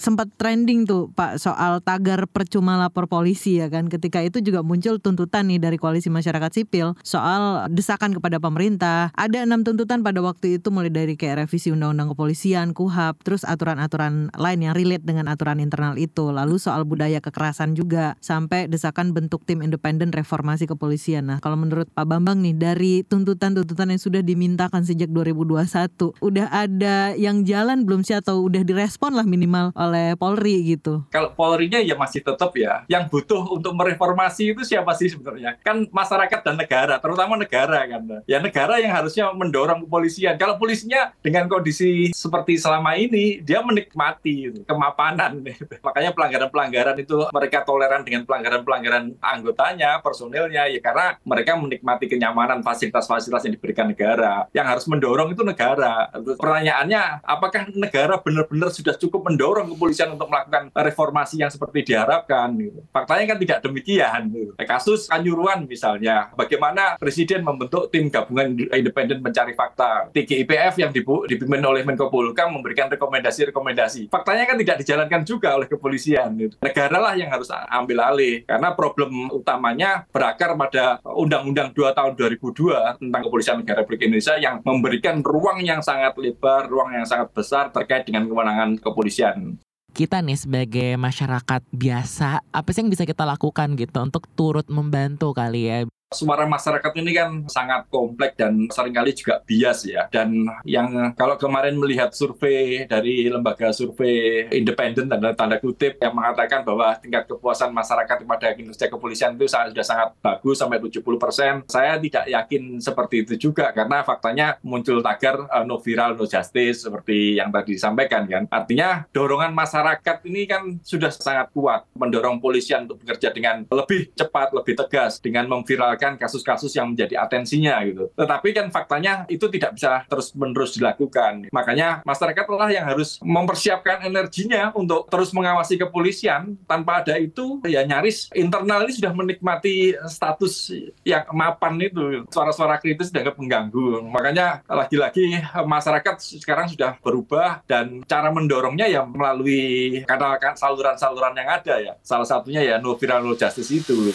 sempat 0.00 0.32
trending 0.40 0.88
tuh 0.88 1.12
Pak 1.12 1.36
soal 1.36 1.84
tagar 1.84 2.24
percuma 2.24 2.80
lapor 2.80 3.04
polisi 3.04 3.60
ya 3.60 3.68
kan. 3.68 3.92
Ketika 3.92 4.24
itu 4.24 4.40
juga 4.40 4.64
muncul 4.64 4.96
tuntutan 4.96 5.44
nih 5.44 5.60
dari 5.60 5.76
koalisi 5.76 6.08
masyarakat 6.08 6.48
sipil 6.48 6.96
soal 7.04 7.68
desakan 7.68 8.16
kepada 8.16 8.40
pemerintah. 8.40 9.12
Ada 9.12 9.44
enam 9.44 9.60
tuntutan 9.60 10.00
pada 10.00 10.24
waktu 10.24 10.56
itu 10.56 10.72
mulai 10.72 10.88
dari 10.88 11.20
kayak 11.20 11.44
revisi 11.44 11.68
undang-undang 11.68 12.16
kepolisian, 12.16 12.72
KUHAP, 12.72 13.20
terus 13.20 13.44
aturan-aturan 13.44 14.32
lain 14.32 14.60
yang 14.64 14.72
relate 14.72 15.04
dengan 15.04 15.28
aturan 15.28 15.60
internal 15.60 16.00
itu. 16.00 16.32
Lalu 16.32 16.56
soal 16.56 16.88
budaya 16.88 17.20
kekerasan 17.20 17.76
juga 17.76 18.16
sampai 18.24 18.70
desakan 18.72 19.12
bentuk 19.12 19.44
tim 19.44 19.60
independen 19.60 20.14
reformasi 20.16 20.64
kepolisian. 20.64 21.28
Nah, 21.28 21.44
kalau 21.44 21.60
menurut 21.60 21.92
Pak 21.92 22.06
Bambang 22.08 22.40
nih 22.40 22.56
dari 22.56 22.92
tuntutan-tuntutan 23.04 23.92
yang 23.92 24.00
sudah 24.00 24.22
dimintakan 24.24 24.86
sejak 24.86 25.12
2021, 25.12 26.16
udah 26.22 26.46
ada 26.48 27.12
yang 27.18 27.42
jalan 27.42 27.82
belum 27.82 28.06
sih 28.06 28.14
atau 28.14 28.29
udah 28.36 28.62
direspon 28.62 29.16
lah 29.16 29.26
minimal 29.26 29.74
oleh 29.74 30.14
Polri 30.14 30.76
gitu? 30.76 31.02
Kalau 31.10 31.34
Polri-nya 31.34 31.82
ya 31.82 31.98
masih 31.98 32.22
tetap 32.22 32.54
ya. 32.54 32.84
Yang 32.86 33.10
butuh 33.10 33.42
untuk 33.56 33.72
mereformasi 33.74 34.54
itu 34.54 34.62
siapa 34.62 34.94
sih 34.94 35.10
sebenarnya? 35.10 35.58
Kan 35.64 35.88
masyarakat 35.90 36.40
dan 36.44 36.54
negara, 36.54 37.00
terutama 37.02 37.34
negara 37.34 37.82
kan. 37.88 38.22
Ya 38.28 38.38
negara 38.38 38.78
yang 38.78 38.92
harusnya 38.92 39.32
mendorong 39.32 39.88
kepolisian. 39.88 40.36
Kalau 40.36 40.60
polisinya 40.60 41.10
dengan 41.24 41.48
kondisi 41.48 42.12
seperti 42.12 42.60
selama 42.60 42.94
ini, 42.94 43.40
dia 43.40 43.64
menikmati 43.64 44.62
kemapanan. 44.68 45.40
Makanya 45.86 46.12
pelanggaran-pelanggaran 46.12 46.96
itu 47.00 47.26
mereka 47.32 47.64
toleran 47.64 48.04
dengan 48.04 48.28
pelanggaran-pelanggaran 48.28 49.16
anggotanya, 49.18 49.98
personilnya, 50.04 50.68
ya 50.68 50.80
karena 50.84 51.16
mereka 51.24 51.56
menikmati 51.56 52.06
kenyamanan 52.06 52.60
fasilitas-fasilitas 52.60 53.48
yang 53.48 53.54
diberikan 53.56 53.88
negara. 53.88 54.46
Yang 54.52 54.66
harus 54.76 54.84
mendorong 54.86 55.32
itu 55.32 55.42
negara. 55.42 56.12
Pertanyaannya, 56.12 57.24
apakah 57.24 57.72
negara 57.72 58.19
benar-benar 58.22 58.70
sudah 58.70 58.94
cukup 58.94 59.26
mendorong 59.26 59.74
kepolisian 59.74 60.14
untuk 60.14 60.30
melakukan 60.30 60.70
reformasi 60.70 61.42
yang 61.42 61.50
seperti 61.50 61.92
diharapkan. 61.92 62.54
Gitu. 62.54 62.78
Faktanya 62.94 63.34
kan 63.34 63.38
tidak 63.42 63.58
demikian. 63.64 64.20
Gitu. 64.30 64.52
Kasus 64.62 65.10
Kanjuruan 65.10 65.66
misalnya, 65.66 66.30
bagaimana 66.38 66.94
Presiden 66.96 67.42
membentuk 67.42 67.90
tim 67.90 68.06
gabungan 68.06 68.54
independen 68.70 69.18
mencari 69.18 69.52
fakta. 69.58 70.12
TGIPF 70.14 70.78
yang 70.78 70.90
dipimpin 70.94 71.62
oleh 71.66 71.82
Menko 71.82 72.06
Polhukam 72.06 72.54
memberikan 72.54 72.86
rekomendasi-rekomendasi. 72.92 74.12
Faktanya 74.12 74.46
kan 74.46 74.56
tidak 74.60 74.76
dijalankan 74.84 75.22
juga 75.26 75.58
oleh 75.58 75.66
kepolisian. 75.66 76.30
Gitu. 76.38 76.54
Negara 76.62 76.96
lah 77.02 77.14
yang 77.18 77.32
harus 77.34 77.50
ambil 77.50 78.06
alih. 78.06 78.46
Karena 78.46 78.70
problem 78.76 79.32
utamanya 79.34 80.06
berakar 80.14 80.54
pada 80.54 81.02
Undang-Undang 81.02 81.74
2 81.74 81.96
tahun 81.96 82.12
2002 82.14 83.00
tentang 83.00 83.22
kepolisian 83.26 83.58
negara 83.64 83.80
Republik 83.80 84.06
Indonesia 84.06 84.36
yang 84.36 84.60
memberikan 84.60 85.24
ruang 85.24 85.64
yang 85.64 85.80
sangat 85.80 86.12
lebar, 86.20 86.68
ruang 86.68 86.92
yang 86.92 87.08
sangat 87.08 87.32
besar 87.32 87.72
terkait 87.72 88.04
dengan 88.10 88.26
kewenangan 88.26 88.82
kepolisian. 88.82 89.62
Kita 89.90 90.22
nih 90.22 90.38
sebagai 90.38 90.90
masyarakat 90.98 91.62
biasa 91.70 92.42
apa 92.50 92.68
sih 92.70 92.82
yang 92.82 92.90
bisa 92.90 93.02
kita 93.06 93.26
lakukan 93.26 93.74
gitu 93.74 93.98
untuk 94.02 94.26
turut 94.38 94.66
membantu 94.70 95.34
kali 95.34 95.66
ya 95.66 95.78
suara 96.10 96.42
masyarakat 96.42 96.90
ini 96.98 97.14
kan 97.14 97.30
sangat 97.46 97.86
kompleks 97.86 98.34
dan 98.34 98.66
sering 98.74 98.90
kali 98.90 99.14
juga 99.14 99.38
bias 99.46 99.86
ya. 99.86 100.10
Dan 100.10 100.42
yang 100.66 101.14
kalau 101.14 101.38
kemarin 101.38 101.78
melihat 101.78 102.10
survei 102.10 102.82
dari 102.90 103.30
lembaga 103.30 103.70
survei 103.70 104.50
independen 104.50 105.06
tanda 105.06 105.30
tanda 105.38 105.62
kutip 105.62 106.02
yang 106.02 106.10
mengatakan 106.10 106.66
bahwa 106.66 106.98
tingkat 106.98 107.30
kepuasan 107.30 107.70
masyarakat 107.70 108.26
kepada 108.26 108.46
kinerja 108.58 108.86
kepolisian 108.90 109.38
itu 109.38 109.46
sudah 109.46 109.86
sangat 109.86 110.18
bagus 110.18 110.58
sampai 110.58 110.82
70 110.82 110.98
persen. 111.14 111.52
Saya 111.70 111.94
tidak 112.02 112.26
yakin 112.26 112.82
seperti 112.82 113.22
itu 113.22 113.34
juga 113.38 113.70
karena 113.70 114.02
faktanya 114.02 114.58
muncul 114.66 114.98
tagar 115.06 115.46
uh, 115.46 115.62
no 115.62 115.78
viral 115.78 116.18
no 116.18 116.26
justice 116.26 116.90
seperti 116.90 117.38
yang 117.38 117.54
tadi 117.54 117.78
disampaikan 117.78 118.26
kan. 118.26 118.50
Artinya 118.50 119.06
dorongan 119.14 119.54
masyarakat 119.54 120.26
ini 120.26 120.42
kan 120.50 120.74
sudah 120.82 121.14
sangat 121.14 121.54
kuat 121.54 121.86
mendorong 121.94 122.42
polisian 122.42 122.90
untuk 122.90 123.06
bekerja 123.06 123.30
dengan 123.30 123.62
lebih 123.70 124.10
cepat, 124.18 124.50
lebih 124.50 124.74
tegas 124.74 125.22
dengan 125.22 125.46
memviral 125.46 125.99
memviralkan 126.00 126.16
kasus-kasus 126.16 126.72
yang 126.72 126.96
menjadi 126.96 127.20
atensinya 127.20 127.76
gitu. 127.84 128.08
Tetapi 128.16 128.48
kan 128.56 128.66
faktanya 128.72 129.28
itu 129.28 129.44
tidak 129.52 129.76
bisa 129.76 130.08
terus-menerus 130.08 130.80
dilakukan. 130.80 131.52
Makanya 131.52 132.00
masyarakat 132.08 132.46
lah 132.48 132.70
yang 132.72 132.88
harus 132.88 133.20
mempersiapkan 133.20 134.08
energinya 134.08 134.72
untuk 134.72 135.04
terus 135.12 135.36
mengawasi 135.36 135.76
kepolisian. 135.76 136.56
Tanpa 136.64 137.04
ada 137.04 137.20
itu 137.20 137.60
ya 137.68 137.84
nyaris 137.84 138.32
internal 138.32 138.88
ini 138.88 138.96
sudah 138.96 139.12
menikmati 139.12 139.92
status 140.08 140.72
yang 141.04 141.28
mapan 141.36 141.76
itu. 141.84 142.24
Suara-suara 142.32 142.80
kritis 142.80 143.12
dianggap 143.12 143.36
mengganggu. 143.36 144.00
Makanya 144.08 144.64
lagi-lagi 144.64 145.44
masyarakat 145.52 146.16
sekarang 146.40 146.72
sudah 146.72 146.96
berubah 147.04 147.60
dan 147.68 148.00
cara 148.08 148.32
mendorongnya 148.32 148.88
ya 148.88 149.04
melalui 149.04 150.00
kanal 150.08 150.40
saluran-saluran 150.56 151.36
yang 151.36 151.50
ada 151.50 151.74
ya. 151.76 151.92
Salah 152.00 152.24
satunya 152.24 152.64
ya 152.64 152.80
no 152.80 152.96
viral 152.96 153.20
no 153.26 153.36
justice 153.36 153.68
itu. 153.68 154.14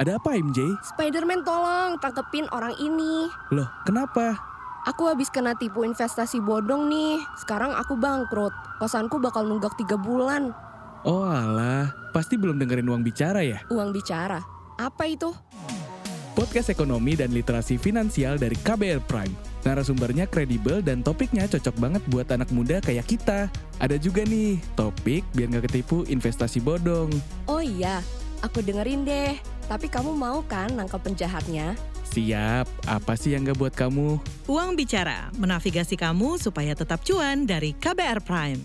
Ada 0.00 0.16
apa 0.16 0.32
MJ? 0.32 0.64
Spiderman 0.80 1.44
tolong 1.44 2.00
tangkepin 2.00 2.48
orang 2.56 2.72
ini. 2.80 3.28
Loh, 3.52 3.68
kenapa? 3.84 4.32
Aku 4.88 5.04
habis 5.04 5.28
kena 5.28 5.52
tipu 5.52 5.84
investasi 5.84 6.40
bodong 6.40 6.88
nih. 6.88 7.20
Sekarang 7.36 7.76
aku 7.76 8.00
bangkrut. 8.00 8.48
Kosanku 8.80 9.20
bakal 9.20 9.44
nunggak 9.44 9.76
tiga 9.76 10.00
bulan. 10.00 10.56
Oh 11.04 11.28
alah, 11.28 11.92
pasti 12.16 12.40
belum 12.40 12.56
dengerin 12.56 12.88
uang 12.88 13.04
bicara 13.04 13.44
ya? 13.44 13.60
Uang 13.68 13.92
bicara. 13.92 14.40
Apa 14.80 15.04
itu? 15.04 15.36
Podcast 16.32 16.72
ekonomi 16.72 17.12
dan 17.12 17.36
literasi 17.36 17.76
finansial 17.76 18.40
dari 18.40 18.56
KBR 18.56 19.04
Prime. 19.04 19.36
Narasumbernya 19.68 20.24
kredibel 20.24 20.80
dan 20.80 21.04
topiknya 21.04 21.44
cocok 21.44 21.76
banget 21.76 22.00
buat 22.08 22.24
anak 22.32 22.48
muda 22.56 22.80
kayak 22.80 23.04
kita. 23.04 23.52
Ada 23.76 24.00
juga 24.00 24.24
nih, 24.24 24.64
topik 24.80 25.28
biar 25.36 25.52
nggak 25.52 25.68
ketipu 25.68 26.08
investasi 26.08 26.64
bodong. 26.64 27.12
Oh 27.44 27.60
iya, 27.60 28.00
aku 28.40 28.64
dengerin 28.64 29.04
deh. 29.04 29.59
Tapi 29.70 29.86
kamu 29.86 30.18
mau 30.18 30.42
kan 30.50 30.66
nangkep 30.74 30.98
penjahatnya? 30.98 31.78
Siap, 32.10 32.66
apa 32.90 33.14
sih 33.14 33.38
yang 33.38 33.46
nggak 33.46 33.54
buat 33.54 33.70
kamu? 33.70 34.18
Uang 34.50 34.74
Bicara, 34.74 35.30
menavigasi 35.38 35.94
kamu 35.94 36.42
supaya 36.42 36.74
tetap 36.74 37.06
cuan 37.06 37.46
dari 37.46 37.70
KBR 37.78 38.18
Prime. 38.26 38.58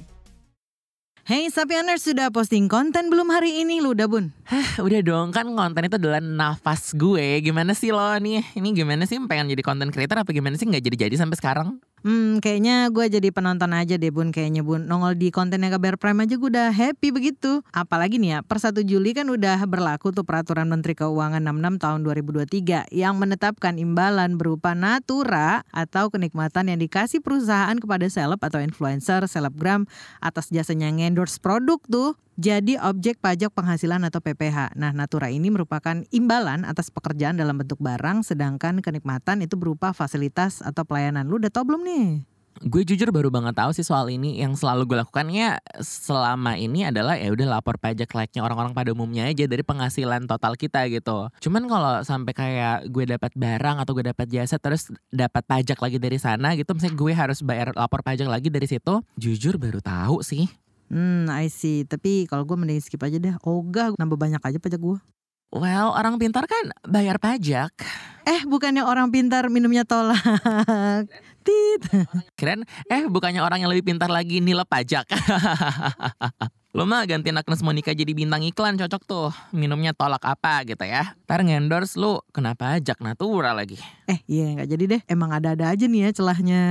Hey 1.25 1.45
Sapieners 1.53 2.05
sudah 2.05 2.33
posting 2.33 2.65
konten 2.65 3.13
belum 3.13 3.29
hari 3.29 3.61
ini 3.61 3.85
lu 3.85 3.93
udah 3.93 4.09
bun? 4.09 4.33
Hah, 4.49 4.81
udah 4.81 5.01
dong 5.05 5.29
kan 5.29 5.45
konten 5.45 5.85
itu 5.85 5.97
adalah 6.01 6.21
nafas 6.21 6.97
gue. 6.97 7.41
Gimana 7.41 7.77
sih 7.77 7.93
lo 7.93 8.01
nih? 8.17 8.41
Ini 8.57 8.69
gimana 8.73 9.05
sih 9.05 9.21
pengen 9.29 9.49
jadi 9.53 9.61
content 9.61 9.93
creator 9.93 10.25
apa 10.25 10.29
gimana 10.33 10.57
sih 10.57 10.65
nggak 10.65 10.81
jadi-jadi 10.81 11.17
sampai 11.17 11.37
sekarang? 11.37 11.81
Hmm 12.05 12.37
kayaknya 12.37 12.93
gue 12.93 13.09
jadi 13.09 13.33
penonton 13.33 13.73
aja 13.73 13.97
deh 13.97 14.13
bun 14.13 14.29
kayaknya 14.29 14.61
bun 14.61 14.85
Nongol 14.85 15.17
di 15.17 15.33
kontennya 15.33 15.73
KBR 15.73 15.97
Prime 15.97 16.21
aja 16.21 16.37
gue 16.37 16.49
udah 16.53 16.69
happy 16.69 17.09
begitu 17.09 17.65
Apalagi 17.73 18.21
nih 18.21 18.37
ya 18.37 18.39
per 18.45 18.61
1 18.61 18.77
Juli 18.85 19.17
kan 19.17 19.25
udah 19.25 19.65
berlaku 19.65 20.13
tuh 20.13 20.21
peraturan 20.21 20.69
Menteri 20.69 20.93
Keuangan 20.93 21.41
66 21.41 21.81
tahun 21.81 21.99
2023 22.05 22.93
Yang 22.93 23.13
menetapkan 23.17 23.81
imbalan 23.81 24.37
berupa 24.37 24.77
natura 24.77 25.65
atau 25.73 26.13
kenikmatan 26.13 26.69
yang 26.69 26.77
dikasih 26.77 27.25
perusahaan 27.25 27.73
kepada 27.73 28.05
seleb 28.05 28.37
atau 28.37 28.61
influencer, 28.61 29.25
selebgram 29.25 29.89
atas 30.21 30.53
jasanya 30.53 30.93
endorse 30.93 31.41
produk 31.41 31.81
tuh 31.89 32.13
jadi 32.35 32.75
objek 32.83 33.23
pajak 33.23 33.55
penghasilan 33.55 34.03
atau 34.03 34.19
PPH. 34.19 34.75
Nah, 34.75 34.91
natura 34.91 35.31
ini 35.31 35.47
merupakan 35.47 36.03
imbalan 36.11 36.67
atas 36.67 36.91
pekerjaan 36.91 37.39
dalam 37.39 37.55
bentuk 37.55 37.79
barang, 37.79 38.27
sedangkan 38.27 38.83
kenikmatan 38.83 39.39
itu 39.39 39.55
berupa 39.55 39.95
fasilitas 39.95 40.59
atau 40.59 40.83
pelayanan. 40.83 41.31
Lu 41.31 41.39
udah 41.39 41.47
tau 41.47 41.63
belum 41.63 41.87
nih? 41.87 41.94
Gue 42.63 42.87
jujur 42.87 43.11
baru 43.11 43.27
banget 43.27 43.51
tahu 43.51 43.75
sih 43.75 43.83
soal 43.83 44.07
ini. 44.07 44.39
Yang 44.39 44.63
selalu 44.63 44.87
gue 44.87 44.97
lakukannya 45.03 45.59
selama 45.83 46.55
ini 46.55 46.87
adalah 46.87 47.19
ya 47.19 47.27
udah 47.35 47.59
lapor 47.59 47.75
pajak 47.75 48.07
like-nya 48.15 48.47
orang-orang 48.47 48.71
pada 48.71 48.95
umumnya 48.95 49.27
aja 49.27 49.43
dari 49.43 49.59
penghasilan 49.59 50.23
total 50.23 50.55
kita 50.55 50.87
gitu. 50.87 51.27
Cuman 51.43 51.67
kalau 51.67 51.99
sampai 52.07 52.31
kayak 52.31 52.87
gue 52.87 53.03
dapat 53.11 53.35
barang 53.35 53.83
atau 53.83 53.91
gue 53.91 54.07
dapat 54.07 54.27
jasa 54.31 54.55
terus 54.55 54.87
dapat 55.11 55.43
pajak 55.43 55.75
lagi 55.83 55.99
dari 55.99 56.15
sana 56.15 56.55
gitu, 56.55 56.71
misalnya 56.71 56.95
gue 56.95 57.11
harus 57.11 57.39
bayar 57.43 57.75
lapor 57.75 57.99
pajak 57.99 58.25
lagi 58.31 58.47
dari 58.47 58.71
situ, 58.71 59.03
jujur 59.19 59.59
baru 59.59 59.83
tahu 59.83 60.23
sih. 60.23 60.47
Hmm, 60.87 61.27
I 61.27 61.51
see. 61.51 61.83
Tapi 61.83 62.23
kalau 62.29 62.47
gue 62.47 62.55
mending 62.55 62.79
skip 62.79 63.03
aja 63.03 63.19
deh. 63.19 63.35
Ogah, 63.43 63.97
nambah 63.99 64.15
banyak 64.15 64.39
aja 64.39 64.57
pajak 64.61 64.79
gue. 64.79 64.97
Well, 65.51 65.91
orang 65.91 66.19
pintar 66.19 66.47
kan 66.47 66.71
bayar 66.87 67.19
pajak. 67.19 67.71
Eh, 68.25 68.41
bukannya 68.49 68.81
orang 68.81 69.13
pintar 69.13 69.47
minumnya 69.53 69.85
tolak. 69.85 70.17
Tit. 71.45 71.81
Keren, 72.33 72.65
eh 72.89 73.05
bukannya 73.05 73.45
orang 73.45 73.61
yang 73.61 73.69
lebih 73.69 73.93
pintar 73.93 74.09
lagi 74.09 74.41
nilai 74.41 74.65
pajak. 74.65 75.05
Lo 76.75 76.83
mah 76.83 77.07
gantiin 77.07 77.39
Agnes 77.39 77.63
Monica 77.63 77.95
jadi 77.95 78.11
bintang 78.11 78.43
iklan 78.43 78.75
cocok 78.75 79.01
tuh. 79.07 79.31
Minumnya 79.55 79.95
tolak 79.95 80.19
apa 80.27 80.67
gitu 80.67 80.83
ya. 80.83 81.15
Ntar 81.23 81.47
ngendorse 81.47 81.95
lu 81.95 82.19
kena 82.35 82.51
pajak 82.51 82.99
natura 82.99 83.55
lagi. 83.55 83.79
Eh, 84.11 84.19
iya 84.27 84.51
nggak 84.51 84.67
jadi 84.67 84.83
deh. 84.83 85.01
Emang 85.07 85.31
ada-ada 85.31 85.71
aja 85.71 85.87
nih 85.87 86.11
ya 86.11 86.19
celahnya 86.19 86.61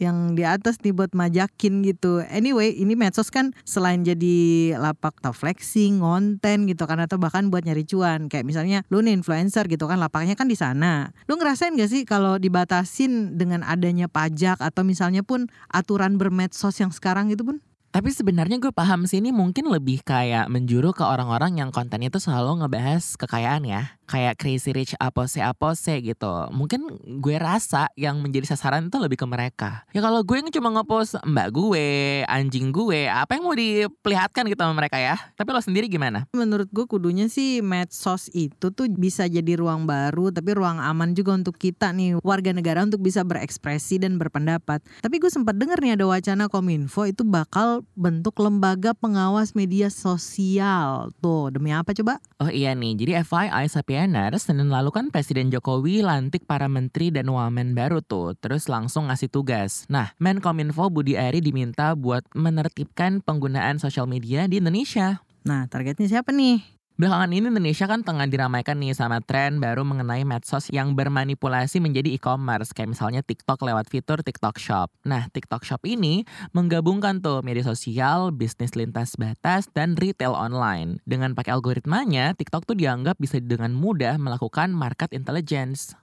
yang 0.00 0.32
di 0.32 0.40
atas 0.48 0.80
nih 0.80 0.96
buat 0.96 1.12
majakin 1.12 1.84
gitu. 1.84 2.24
Anyway, 2.32 2.72
ini 2.72 2.96
medsos 2.96 3.28
kan 3.28 3.52
selain 3.68 4.00
jadi 4.08 4.72
lapak 4.80 5.20
atau 5.20 5.36
flexing, 5.36 6.00
konten 6.00 6.64
gitu 6.64 6.88
kan 6.88 7.04
atau 7.04 7.20
bahkan 7.20 7.52
buat 7.52 7.60
nyari 7.68 7.84
cuan. 7.84 8.32
Kayak 8.32 8.48
misalnya 8.48 8.88
lu 8.88 9.04
nih 9.04 9.20
influencer 9.20 9.68
gitu 9.68 9.84
kan 9.84 10.00
lapaknya 10.00 10.32
kan 10.32 10.48
di 10.48 10.56
sana. 10.56 11.12
Lu 11.28 11.36
ngerasain 11.36 11.76
gak 11.76 11.92
sih 11.92 12.08
kalau 12.08 12.40
dibatasin 12.40 13.36
dengan 13.36 13.68
adanya 13.68 14.08
pajak 14.08 14.64
atau 14.64 14.80
misalnya 14.80 15.20
pun 15.20 15.52
aturan 15.68 16.16
bermedsos 16.16 16.80
yang 16.80 16.88
sekarang 16.88 17.28
gitu 17.28 17.44
pun? 17.44 17.60
Tapi 17.90 18.14
sebenarnya 18.14 18.62
gue 18.62 18.70
paham 18.70 19.02
sih 19.02 19.18
ini 19.18 19.34
mungkin 19.34 19.66
lebih 19.66 20.06
kayak 20.06 20.46
menjuru 20.46 20.94
ke 20.94 21.02
orang-orang 21.02 21.58
yang 21.58 21.74
kontennya 21.74 22.06
tuh 22.06 22.22
selalu 22.22 22.62
ngebahas 22.62 23.18
kekayaan 23.18 23.66
ya. 23.66 23.98
Kayak 24.06 24.38
crazy 24.38 24.70
rich 24.70 24.94
apose-apose 24.98 25.98
gitu. 25.98 26.30
Mungkin 26.54 26.86
gue 27.18 27.36
rasa 27.38 27.90
yang 27.98 28.22
menjadi 28.22 28.54
sasaran 28.54 28.86
itu 28.86 28.98
lebih 29.02 29.18
ke 29.18 29.26
mereka. 29.26 29.82
Ya 29.90 30.02
kalau 30.06 30.22
gue 30.22 30.38
cuma 30.54 30.70
ngepost 30.70 31.18
mbak 31.26 31.50
gue, 31.50 32.22
anjing 32.30 32.70
gue, 32.70 33.10
apa 33.10 33.38
yang 33.38 33.42
mau 33.46 33.54
diperlihatkan 33.58 34.46
gitu 34.46 34.62
sama 34.62 34.74
mereka 34.74 34.98
ya. 34.98 35.18
Tapi 35.34 35.50
lo 35.50 35.58
sendiri 35.58 35.90
gimana? 35.90 36.30
Menurut 36.30 36.70
gue 36.70 36.86
kudunya 36.86 37.26
sih 37.26 37.58
medsos 37.58 38.30
itu 38.30 38.70
tuh 38.70 38.86
bisa 38.86 39.26
jadi 39.26 39.58
ruang 39.58 39.86
baru 39.86 40.30
tapi 40.30 40.54
ruang 40.54 40.78
aman 40.78 41.14
juga 41.14 41.34
untuk 41.34 41.58
kita 41.58 41.90
nih 41.90 42.22
warga 42.22 42.54
negara 42.54 42.86
untuk 42.86 43.02
bisa 43.02 43.26
berekspresi 43.26 43.98
dan 43.98 44.14
berpendapat. 44.14 44.78
Tapi 45.02 45.18
gue 45.18 45.30
sempat 45.30 45.58
denger 45.58 45.82
nih 45.82 45.98
ada 45.98 46.06
wacana 46.06 46.46
Kominfo 46.46 47.06
itu 47.06 47.26
bakal 47.26 47.79
bentuk 47.94 48.38
lembaga 48.40 48.96
pengawas 48.96 49.52
media 49.52 49.92
sosial. 49.92 51.12
Tuh, 51.20 51.52
demi 51.52 51.70
apa 51.70 51.92
coba? 51.92 52.18
Oh 52.40 52.48
iya 52.48 52.72
nih, 52.72 52.96
jadi 52.96 53.12
FYI 53.26 53.68
Sapieners, 53.68 54.48
Senin 54.48 54.72
lalu 54.72 54.88
kan 54.90 55.12
Presiden 55.12 55.52
Jokowi 55.52 56.00
lantik 56.00 56.48
para 56.48 56.66
menteri 56.66 57.12
dan 57.12 57.28
wamen 57.28 57.76
baru 57.76 58.00
tuh, 58.00 58.34
terus 58.40 58.66
langsung 58.66 59.12
ngasih 59.12 59.28
tugas. 59.28 59.84
Nah, 59.92 60.16
Menkominfo 60.16 60.88
Budi 60.88 61.20
Ari 61.20 61.44
diminta 61.44 61.92
buat 61.92 62.24
menertibkan 62.32 63.20
penggunaan 63.20 63.76
sosial 63.76 64.08
media 64.08 64.48
di 64.48 64.58
Indonesia. 64.58 65.20
Nah, 65.44 65.68
targetnya 65.68 66.08
siapa 66.08 66.32
nih? 66.32 66.79
Belakangan 67.00 67.32
ini 67.32 67.48
Indonesia 67.48 67.88
kan 67.88 68.04
tengah 68.04 68.28
diramaikan 68.28 68.76
nih 68.76 68.92
sama 68.92 69.24
tren 69.24 69.56
baru 69.56 69.88
mengenai 69.88 70.20
medsos 70.28 70.68
yang 70.68 70.92
bermanipulasi 70.92 71.80
menjadi 71.80 72.12
e-commerce 72.12 72.76
kayak 72.76 72.92
misalnya 72.92 73.24
TikTok 73.24 73.56
lewat 73.64 73.88
fitur 73.88 74.20
TikTok 74.20 74.60
Shop. 74.60 74.92
Nah, 75.08 75.24
TikTok 75.32 75.64
Shop 75.64 75.80
ini 75.88 76.28
menggabungkan 76.52 77.24
tuh 77.24 77.40
media 77.40 77.64
sosial, 77.64 78.36
bisnis 78.36 78.76
lintas 78.76 79.16
batas, 79.16 79.72
dan 79.72 79.96
retail 79.96 80.36
online. 80.36 81.00
Dengan 81.08 81.32
pakai 81.32 81.56
algoritmanya, 81.56 82.36
TikTok 82.36 82.68
tuh 82.68 82.76
dianggap 82.76 83.16
bisa 83.16 83.40
dengan 83.40 83.72
mudah 83.72 84.20
melakukan 84.20 84.68
market 84.68 85.16
intelligence. 85.16 85.96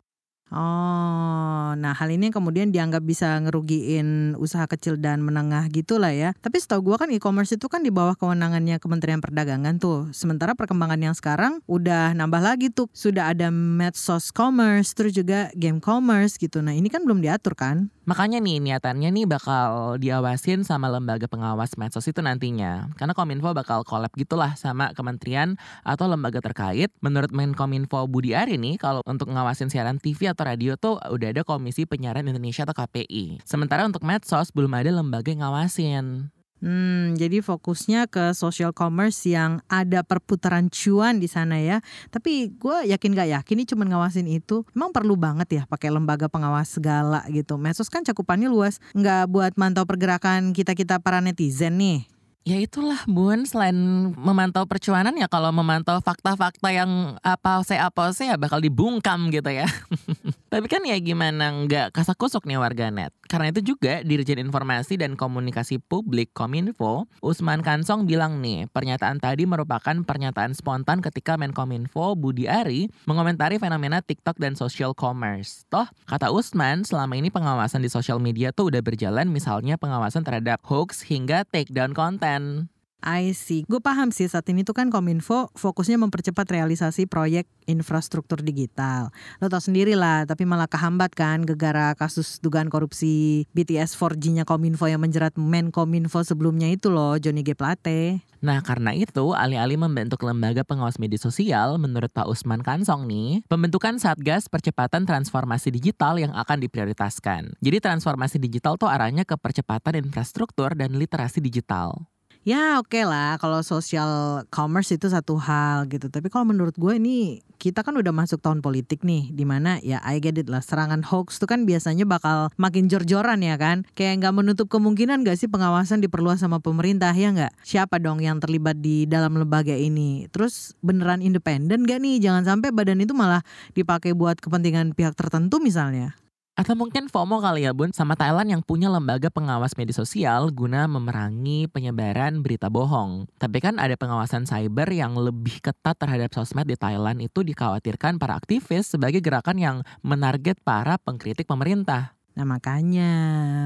Oh, 0.47 1.75
nah 1.75 1.91
hal 1.91 2.07
ini 2.07 2.31
kemudian 2.31 2.71
dianggap 2.71 3.03
bisa 3.03 3.35
ngerugiin 3.43 4.39
usaha 4.39 4.63
kecil 4.63 4.95
dan 4.95 5.19
menengah 5.19 5.67
gitulah 5.67 6.15
ya. 6.15 6.31
Tapi 6.39 6.63
setahu 6.63 6.87
gua 6.87 7.03
kan 7.03 7.11
e-commerce 7.11 7.51
itu 7.59 7.67
kan 7.67 7.83
di 7.83 7.91
bawah 7.91 8.15
kewenangannya 8.15 8.79
Kementerian 8.79 9.19
Perdagangan 9.19 9.75
tuh. 9.75 10.07
Sementara 10.15 10.55
perkembangan 10.55 11.03
yang 11.03 11.15
sekarang 11.19 11.59
udah 11.67 12.15
nambah 12.15 12.39
lagi 12.39 12.71
tuh. 12.71 12.87
Sudah 12.95 13.35
ada 13.35 13.51
medsos 13.51 14.31
commerce, 14.31 14.95
terus 14.95 15.11
juga 15.11 15.51
game 15.51 15.83
commerce 15.83 16.39
gitu. 16.39 16.63
Nah 16.63 16.71
ini 16.71 16.87
kan 16.87 17.03
belum 17.03 17.19
diatur 17.19 17.51
kan? 17.51 17.91
Makanya 18.07 18.39
nih 18.39 18.63
niatannya 18.63 19.11
nih 19.11 19.25
bakal 19.27 19.99
diawasin 19.99 20.63
sama 20.63 20.87
lembaga 20.87 21.27
pengawas 21.27 21.75
medsos 21.75 22.07
itu 22.07 22.23
nantinya. 22.23 22.87
Karena 22.95 23.11
Kominfo 23.11 23.51
bakal 23.51 23.83
collab 23.83 24.15
gitulah 24.15 24.55
sama 24.55 24.95
kementerian 24.95 25.59
atau 25.83 26.07
lembaga 26.07 26.39
terkait. 26.39 26.87
Menurut 27.03 27.35
Menkominfo 27.35 28.07
Budi 28.07 28.31
Ari 28.31 28.55
nih 28.55 28.79
kalau 28.79 29.03
untuk 29.03 29.27
ngawasin 29.27 29.67
siaran 29.67 29.99
TV 29.99 30.31
atau 30.31 30.47
radio 30.47 30.79
tuh 30.79 30.95
udah 31.03 31.35
ada 31.35 31.43
Komisi 31.43 31.83
Penyiaran 31.83 32.23
Indonesia 32.23 32.63
atau 32.63 32.79
KPI. 32.79 33.43
Sementara 33.43 33.83
untuk 33.83 34.07
medsos 34.07 34.55
belum 34.55 34.71
ada 34.71 34.95
lembaga 34.95 35.27
yang 35.27 35.43
ngawasin. 35.43 36.31
Hmm, 36.57 37.13
jadi 37.13 37.45
fokusnya 37.45 38.09
ke 38.09 38.33
social 38.33 38.73
commerce 38.73 39.21
yang 39.29 39.61
ada 39.69 40.01
perputaran 40.01 40.73
cuan 40.73 41.21
di 41.21 41.29
sana 41.29 41.61
ya. 41.61 41.85
Tapi 42.09 42.49
gue 42.57 42.77
yakin 42.89 43.13
gak 43.13 43.29
yakin 43.29 43.55
ini 43.57 43.65
cuma 43.69 43.85
ngawasin 43.85 44.25
itu. 44.25 44.65
Emang 44.73 44.89
perlu 44.89 45.13
banget 45.13 45.61
ya 45.61 45.63
pakai 45.69 45.93
lembaga 45.93 46.25
pengawas 46.25 46.73
segala 46.73 47.21
gitu. 47.29 47.61
Medsos 47.61 47.89
kan 47.93 48.01
cakupannya 48.01 48.49
luas. 48.49 48.81
Nggak 48.97 49.23
buat 49.29 49.53
mantau 49.53 49.85
pergerakan 49.85 50.53
kita-kita 50.53 50.97
para 50.97 51.21
netizen 51.21 51.77
nih. 51.77 52.09
Ya 52.47 52.63
itulah 52.63 53.03
Bun, 53.11 53.43
selain 53.43 53.75
memantau 54.15 54.63
percuanan 54.63 55.11
ya 55.19 55.27
kalau 55.27 55.51
memantau 55.51 55.99
fakta-fakta 55.99 56.71
yang 56.71 57.19
apa 57.19 57.59
saya 57.67 57.91
apa 57.91 58.15
saya 58.15 58.39
bakal 58.39 58.63
dibungkam 58.63 59.27
gitu 59.35 59.51
ya. 59.51 59.67
Tapi 60.47 60.71
kan 60.71 60.79
ya 60.87 60.95
gimana 61.03 61.51
nggak 61.67 61.91
kasak 61.91 62.15
kusuk 62.15 62.47
nih 62.47 62.55
warganet. 62.55 63.11
Karena 63.27 63.51
itu 63.51 63.75
juga 63.75 63.99
Dirjen 63.99 64.39
Informasi 64.39 64.95
dan 64.95 65.19
Komunikasi 65.19 65.83
Publik 65.83 66.31
Kominfo, 66.31 67.11
Usman 67.19 67.59
Kansong 67.59 68.07
bilang 68.07 68.39
nih, 68.39 68.71
pernyataan 68.71 69.19
tadi 69.19 69.43
merupakan 69.43 69.91
pernyataan 69.91 70.55
spontan 70.55 71.03
ketika 71.03 71.35
Menkominfo 71.35 72.15
Budi 72.15 72.47
Ari 72.47 72.87
mengomentari 73.03 73.59
fenomena 73.59 73.99
TikTok 73.99 74.39
dan 74.39 74.55
social 74.55 74.95
commerce. 74.95 75.67
Toh, 75.67 75.91
kata 76.07 76.31
Usman, 76.31 76.87
selama 76.87 77.19
ini 77.19 77.27
pengawasan 77.27 77.83
di 77.83 77.91
sosial 77.91 78.23
media 78.23 78.55
tuh 78.55 78.71
udah 78.71 78.79
berjalan 78.79 79.27
misalnya 79.27 79.75
pengawasan 79.75 80.23
terhadap 80.23 80.63
hoax 80.63 81.03
hingga 81.03 81.43
take 81.43 81.75
down 81.75 81.91
konten. 81.91 82.71
I 83.07 83.31
see. 83.31 83.63
Gue 83.71 83.79
paham 83.79 84.11
sih 84.11 84.27
saat 84.27 84.43
ini 84.51 84.67
tuh 84.67 84.75
kan 84.75 84.91
Kominfo 84.91 85.47
fokusnya 85.55 85.95
mempercepat 85.95 86.43
realisasi 86.51 87.07
proyek 87.07 87.47
infrastruktur 87.63 88.43
digital. 88.43 89.15
Lo 89.39 89.47
tau 89.47 89.63
sendiri 89.63 89.95
lah, 89.95 90.27
tapi 90.27 90.43
malah 90.43 90.67
kehambat 90.67 91.15
kan 91.15 91.47
gegara 91.47 91.95
kasus 91.95 92.43
dugaan 92.43 92.67
korupsi 92.67 93.47
BTS 93.55 93.95
4G-nya 93.95 94.43
Kominfo 94.43 94.91
yang 94.91 94.99
menjerat 94.99 95.39
Menkominfo 95.39 96.19
sebelumnya 96.27 96.67
itu 96.67 96.91
loh, 96.91 97.15
Johnny 97.15 97.47
G. 97.47 97.55
Plate. 97.55 98.19
Nah 98.43 98.59
karena 98.59 98.91
itu 98.91 99.33
alih-alih 99.33 99.79
membentuk 99.79 100.21
lembaga 100.27 100.61
pengawas 100.67 100.99
media 101.01 101.17
sosial 101.17 101.79
menurut 101.81 102.11
Pak 102.11 102.27
Usman 102.29 102.61
Kansong 102.61 103.09
nih 103.09 103.41
pembentukan 103.49 103.97
Satgas 103.97 104.45
Percepatan 104.45 105.09
Transformasi 105.09 105.73
Digital 105.73 106.21
yang 106.21 106.35
akan 106.35 106.61
diprioritaskan. 106.61 107.57
Jadi 107.63 107.77
transformasi 107.81 108.37
digital 108.37 108.77
tuh 108.77 108.91
arahnya 108.91 109.25
ke 109.25 109.33
percepatan 109.39 109.97
infrastruktur 110.05 110.77
dan 110.77 110.93
literasi 110.99 111.41
digital. 111.41 112.05
Ya 112.47 112.79
oke 112.79 113.03
lah 113.03 113.35
kalau 113.43 113.59
social 113.59 114.39
commerce 114.47 114.95
itu 114.95 115.11
satu 115.11 115.35
hal 115.35 115.83
gitu. 115.91 116.07
Tapi 116.07 116.31
kalau 116.31 116.47
menurut 116.47 116.71
gue 116.79 116.95
ini 116.95 117.43
kita 117.59 117.83
kan 117.83 117.91
udah 117.99 118.15
masuk 118.15 118.39
tahun 118.39 118.63
politik 118.63 119.03
nih. 119.03 119.35
Di 119.35 119.43
mana 119.43 119.83
ya 119.83 119.99
I 119.99 120.23
get 120.23 120.39
it 120.39 120.47
lah 120.47 120.63
serangan 120.63 121.03
hoax 121.03 121.43
tuh 121.43 121.51
kan 121.51 121.67
biasanya 121.67 122.07
bakal 122.07 122.47
makin 122.55 122.87
jor-joran 122.87 123.43
ya 123.43 123.59
kan. 123.59 123.83
Kayak 123.99 124.23
nggak 124.23 124.35
menutup 124.39 124.71
kemungkinan 124.71 125.27
gak 125.27 125.35
sih 125.35 125.51
pengawasan 125.51 125.99
diperluas 125.99 126.39
sama 126.39 126.63
pemerintah 126.63 127.11
ya 127.11 127.35
nggak? 127.35 127.51
Siapa 127.67 127.99
dong 127.99 128.23
yang 128.23 128.39
terlibat 128.39 128.79
di 128.79 129.03
dalam 129.03 129.35
lembaga 129.35 129.75
ini? 129.75 130.31
Terus 130.31 130.71
beneran 130.79 131.19
independen 131.19 131.83
gak 131.83 131.99
nih? 131.99 132.23
Jangan 132.23 132.47
sampai 132.47 132.71
badan 132.71 133.03
itu 133.03 133.11
malah 133.11 133.43
dipakai 133.75 134.15
buat 134.15 134.39
kepentingan 134.39 134.95
pihak 134.95 135.19
tertentu 135.19 135.59
misalnya. 135.59 136.15
Atau 136.57 136.73
mungkin 136.73 137.05
FOMO 137.05 137.37
kali 137.37 137.69
ya 137.69 137.71
bun 137.77 137.93
sama 137.93 138.17
Thailand 138.17 138.49
yang 138.49 138.65
punya 138.65 138.89
lembaga 138.89 139.29
pengawas 139.29 139.77
media 139.77 139.93
sosial 139.93 140.49
guna 140.49 140.89
memerangi 140.89 141.69
penyebaran 141.69 142.41
berita 142.41 142.65
bohong. 142.65 143.29
Tapi 143.37 143.61
kan 143.61 143.77
ada 143.77 143.93
pengawasan 143.93 144.49
cyber 144.49 144.89
yang 144.89 145.13
lebih 145.13 145.61
ketat 145.61 145.93
terhadap 146.01 146.33
sosmed 146.33 146.65
di 146.65 146.73
Thailand 146.73 147.21
itu 147.21 147.45
dikhawatirkan 147.45 148.17
para 148.17 148.33
aktivis 148.33 148.89
sebagai 148.89 149.21
gerakan 149.21 149.61
yang 149.61 149.77
menarget 150.01 150.57
para 150.65 150.97
pengkritik 150.97 151.45
pemerintah. 151.45 152.16
Nah 152.37 152.45
makanya 152.45 153.11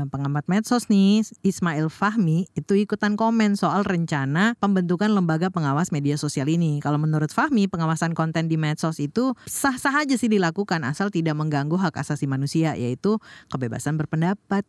pengamat 0.07 0.47
medsos 0.47 0.87
nih 0.87 1.27
Ismail 1.43 1.91
Fahmi 1.91 2.47
itu 2.55 2.79
ikutan 2.79 3.19
komen 3.19 3.59
soal 3.59 3.83
rencana 3.83 4.55
pembentukan 4.63 5.11
lembaga 5.11 5.51
pengawas 5.51 5.91
media 5.91 6.15
sosial 6.15 6.47
ini. 6.47 6.79
Kalau 6.79 6.95
menurut 6.95 7.35
Fahmi 7.35 7.67
pengawasan 7.67 8.15
konten 8.15 8.47
di 8.47 8.55
medsos 8.55 9.03
itu 9.03 9.35
sah-sah 9.43 10.07
aja 10.07 10.15
sih 10.15 10.31
dilakukan 10.31 10.87
asal 10.87 11.11
tidak 11.11 11.35
mengganggu 11.35 11.75
hak 11.75 11.99
asasi 11.99 12.31
manusia 12.31 12.79
yaitu 12.79 13.19
kebebasan 13.51 13.99
berpendapat. 13.99 14.63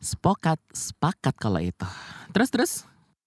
Sepakat, 0.00 0.56
sepakat 0.72 1.36
kalau 1.36 1.60
itu. 1.60 1.88
Terus 2.32 2.48
terus 2.48 2.72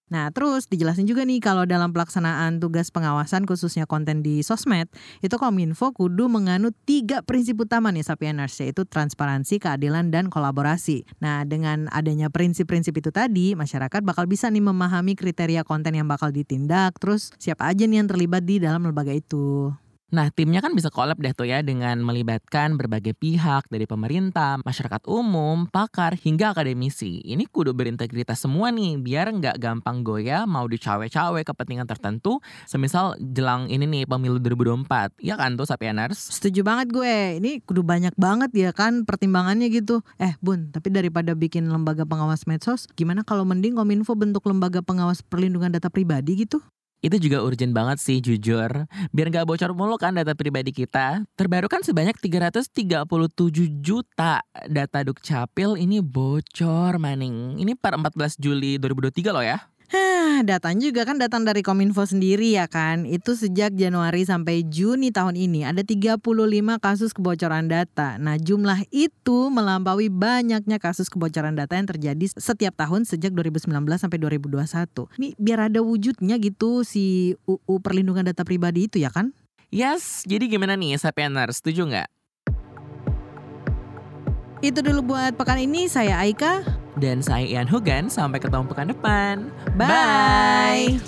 Nah, 0.08 0.32
terus 0.32 0.64
dijelasin 0.68 1.04
juga 1.04 1.24
nih 1.24 1.40
kalau 1.40 1.68
dalam 1.68 1.92
pelaksanaan 1.92 2.60
tugas 2.60 2.88
pengawasan 2.88 3.44
khususnya 3.44 3.84
konten 3.84 4.24
di 4.24 4.40
sosmed, 4.40 4.88
itu 5.20 5.36
Kominfo 5.36 5.92
kudu 5.92 6.32
menganut 6.32 6.72
tiga 6.88 7.20
prinsip 7.20 7.60
utama 7.60 7.92
nih 7.92 8.04
Sapieners, 8.04 8.56
yaitu 8.60 8.88
transparansi, 8.88 9.60
keadilan, 9.60 10.08
dan 10.08 10.32
kolaborasi. 10.32 11.04
Nah, 11.20 11.44
dengan 11.44 11.92
adanya 11.92 12.32
prinsip-prinsip 12.32 12.96
itu 12.96 13.12
tadi, 13.12 13.52
masyarakat 13.52 14.00
bakal 14.00 14.24
bisa 14.24 14.48
nih 14.48 14.64
memahami 14.64 15.12
kriteria 15.12 15.64
konten 15.64 15.92
yang 15.92 16.08
bakal 16.08 16.32
ditindak, 16.32 16.96
terus 16.96 17.32
siapa 17.36 17.68
aja 17.68 17.84
nih 17.84 18.04
yang 18.04 18.08
terlibat 18.08 18.44
di 18.44 18.60
dalam 18.60 18.84
lembaga 18.84 19.12
itu. 19.12 19.72
Nah, 20.08 20.32
timnya 20.32 20.64
kan 20.64 20.72
bisa 20.72 20.88
collab 20.88 21.20
deh 21.20 21.36
tuh 21.36 21.44
ya 21.44 21.60
dengan 21.60 22.00
melibatkan 22.00 22.80
berbagai 22.80 23.12
pihak 23.12 23.68
dari 23.68 23.84
pemerintah, 23.84 24.56
masyarakat 24.64 25.04
umum, 25.04 25.68
pakar, 25.68 26.16
hingga 26.16 26.56
akademisi. 26.56 27.20
Ini 27.28 27.44
kudu 27.44 27.76
berintegritas 27.76 28.40
semua 28.40 28.72
nih, 28.72 28.96
biar 28.96 29.28
nggak 29.36 29.60
gampang 29.60 30.00
goyah 30.00 30.48
mau 30.48 30.64
dicawe-cawe 30.64 31.44
kepentingan 31.44 31.84
tertentu, 31.84 32.40
semisal 32.64 33.20
jelang 33.20 33.68
ini 33.68 33.84
nih 33.84 34.04
pemilu 34.08 34.40
2024. 34.40 35.20
Ya 35.20 35.36
kan 35.36 35.60
tuh 35.60 35.68
Sapieners? 35.68 36.16
Setuju 36.16 36.64
banget 36.64 36.88
gue. 36.88 37.44
Ini 37.44 37.60
kudu 37.68 37.84
banyak 37.84 38.16
banget 38.16 38.48
ya 38.56 38.72
kan 38.72 39.04
pertimbangannya 39.04 39.68
gitu. 39.68 40.00
Eh 40.16 40.32
bun, 40.40 40.72
tapi 40.72 40.88
daripada 40.88 41.36
bikin 41.36 41.68
lembaga 41.68 42.08
pengawas 42.08 42.48
medsos, 42.48 42.88
gimana 42.96 43.28
kalau 43.28 43.44
mending 43.44 43.76
Kominfo 43.76 44.16
bentuk 44.16 44.48
lembaga 44.48 44.80
pengawas 44.80 45.20
perlindungan 45.20 45.68
data 45.68 45.92
pribadi 45.92 46.48
gitu? 46.48 46.64
Itu 46.98 47.16
juga 47.22 47.46
urgent 47.46 47.70
banget 47.70 48.02
sih 48.02 48.18
jujur. 48.18 48.90
Biar 49.14 49.26
nggak 49.30 49.46
bocor 49.46 49.70
mulu 49.70 49.94
kan 49.94 50.18
data 50.18 50.34
pribadi 50.34 50.74
kita. 50.74 51.22
Terbaru 51.38 51.70
kan 51.70 51.86
sebanyak 51.86 52.18
337 52.18 52.66
juta 53.78 54.42
data 54.66 54.98
Dukcapil 55.06 55.78
ini 55.78 56.02
bocor 56.02 56.98
maning. 56.98 57.62
Ini 57.62 57.78
per 57.78 57.94
14 57.94 58.34
Juli 58.42 58.82
2023 58.82 59.30
loh 59.30 59.46
ya. 59.46 59.62
Hah, 59.88 60.44
datanya 60.44 60.92
juga 60.92 61.08
kan 61.08 61.16
datang 61.16 61.48
dari 61.48 61.64
Kominfo 61.64 62.04
sendiri 62.04 62.52
ya 62.52 62.68
kan. 62.68 63.08
Itu 63.08 63.32
sejak 63.32 63.72
Januari 63.72 64.20
sampai 64.20 64.60
Juni 64.68 65.08
tahun 65.08 65.32
ini 65.32 65.64
ada 65.64 65.80
35 65.80 66.20
kasus 66.76 67.16
kebocoran 67.16 67.72
data. 67.72 68.20
Nah, 68.20 68.36
jumlah 68.36 68.84
itu 68.92 69.48
melampaui 69.48 70.12
banyaknya 70.12 70.76
kasus 70.76 71.08
kebocoran 71.08 71.56
data 71.56 71.72
yang 71.72 71.88
terjadi 71.88 72.20
setiap 72.36 72.76
tahun 72.76 73.08
sejak 73.08 73.32
2019 73.32 73.72
sampai 73.96 74.20
2021. 74.20 75.08
Ini 75.16 75.32
biar 75.40 75.72
ada 75.72 75.80
wujudnya 75.80 76.36
gitu 76.36 76.84
si 76.84 77.32
UU 77.48 77.80
perlindungan 77.80 78.28
data 78.28 78.44
pribadi 78.44 78.92
itu 78.92 79.00
ya 79.00 79.08
kan? 79.08 79.32
Yes, 79.72 80.20
jadi 80.28 80.52
gimana 80.52 80.76
nih 80.76 81.00
Sapieners, 81.00 81.64
setuju 81.64 81.88
nggak? 81.88 82.08
Itu 84.60 84.84
dulu 84.84 85.16
buat 85.16 85.32
pekan 85.32 85.64
ini 85.64 85.88
saya 85.88 86.20
Aika. 86.20 86.77
Dan 86.98 87.22
saya 87.22 87.46
Ian 87.46 87.70
Hogan, 87.70 88.10
sampai 88.10 88.42
ketemu 88.42 88.66
pekan 88.66 88.88
depan. 88.90 89.34
Bye. 89.78 90.98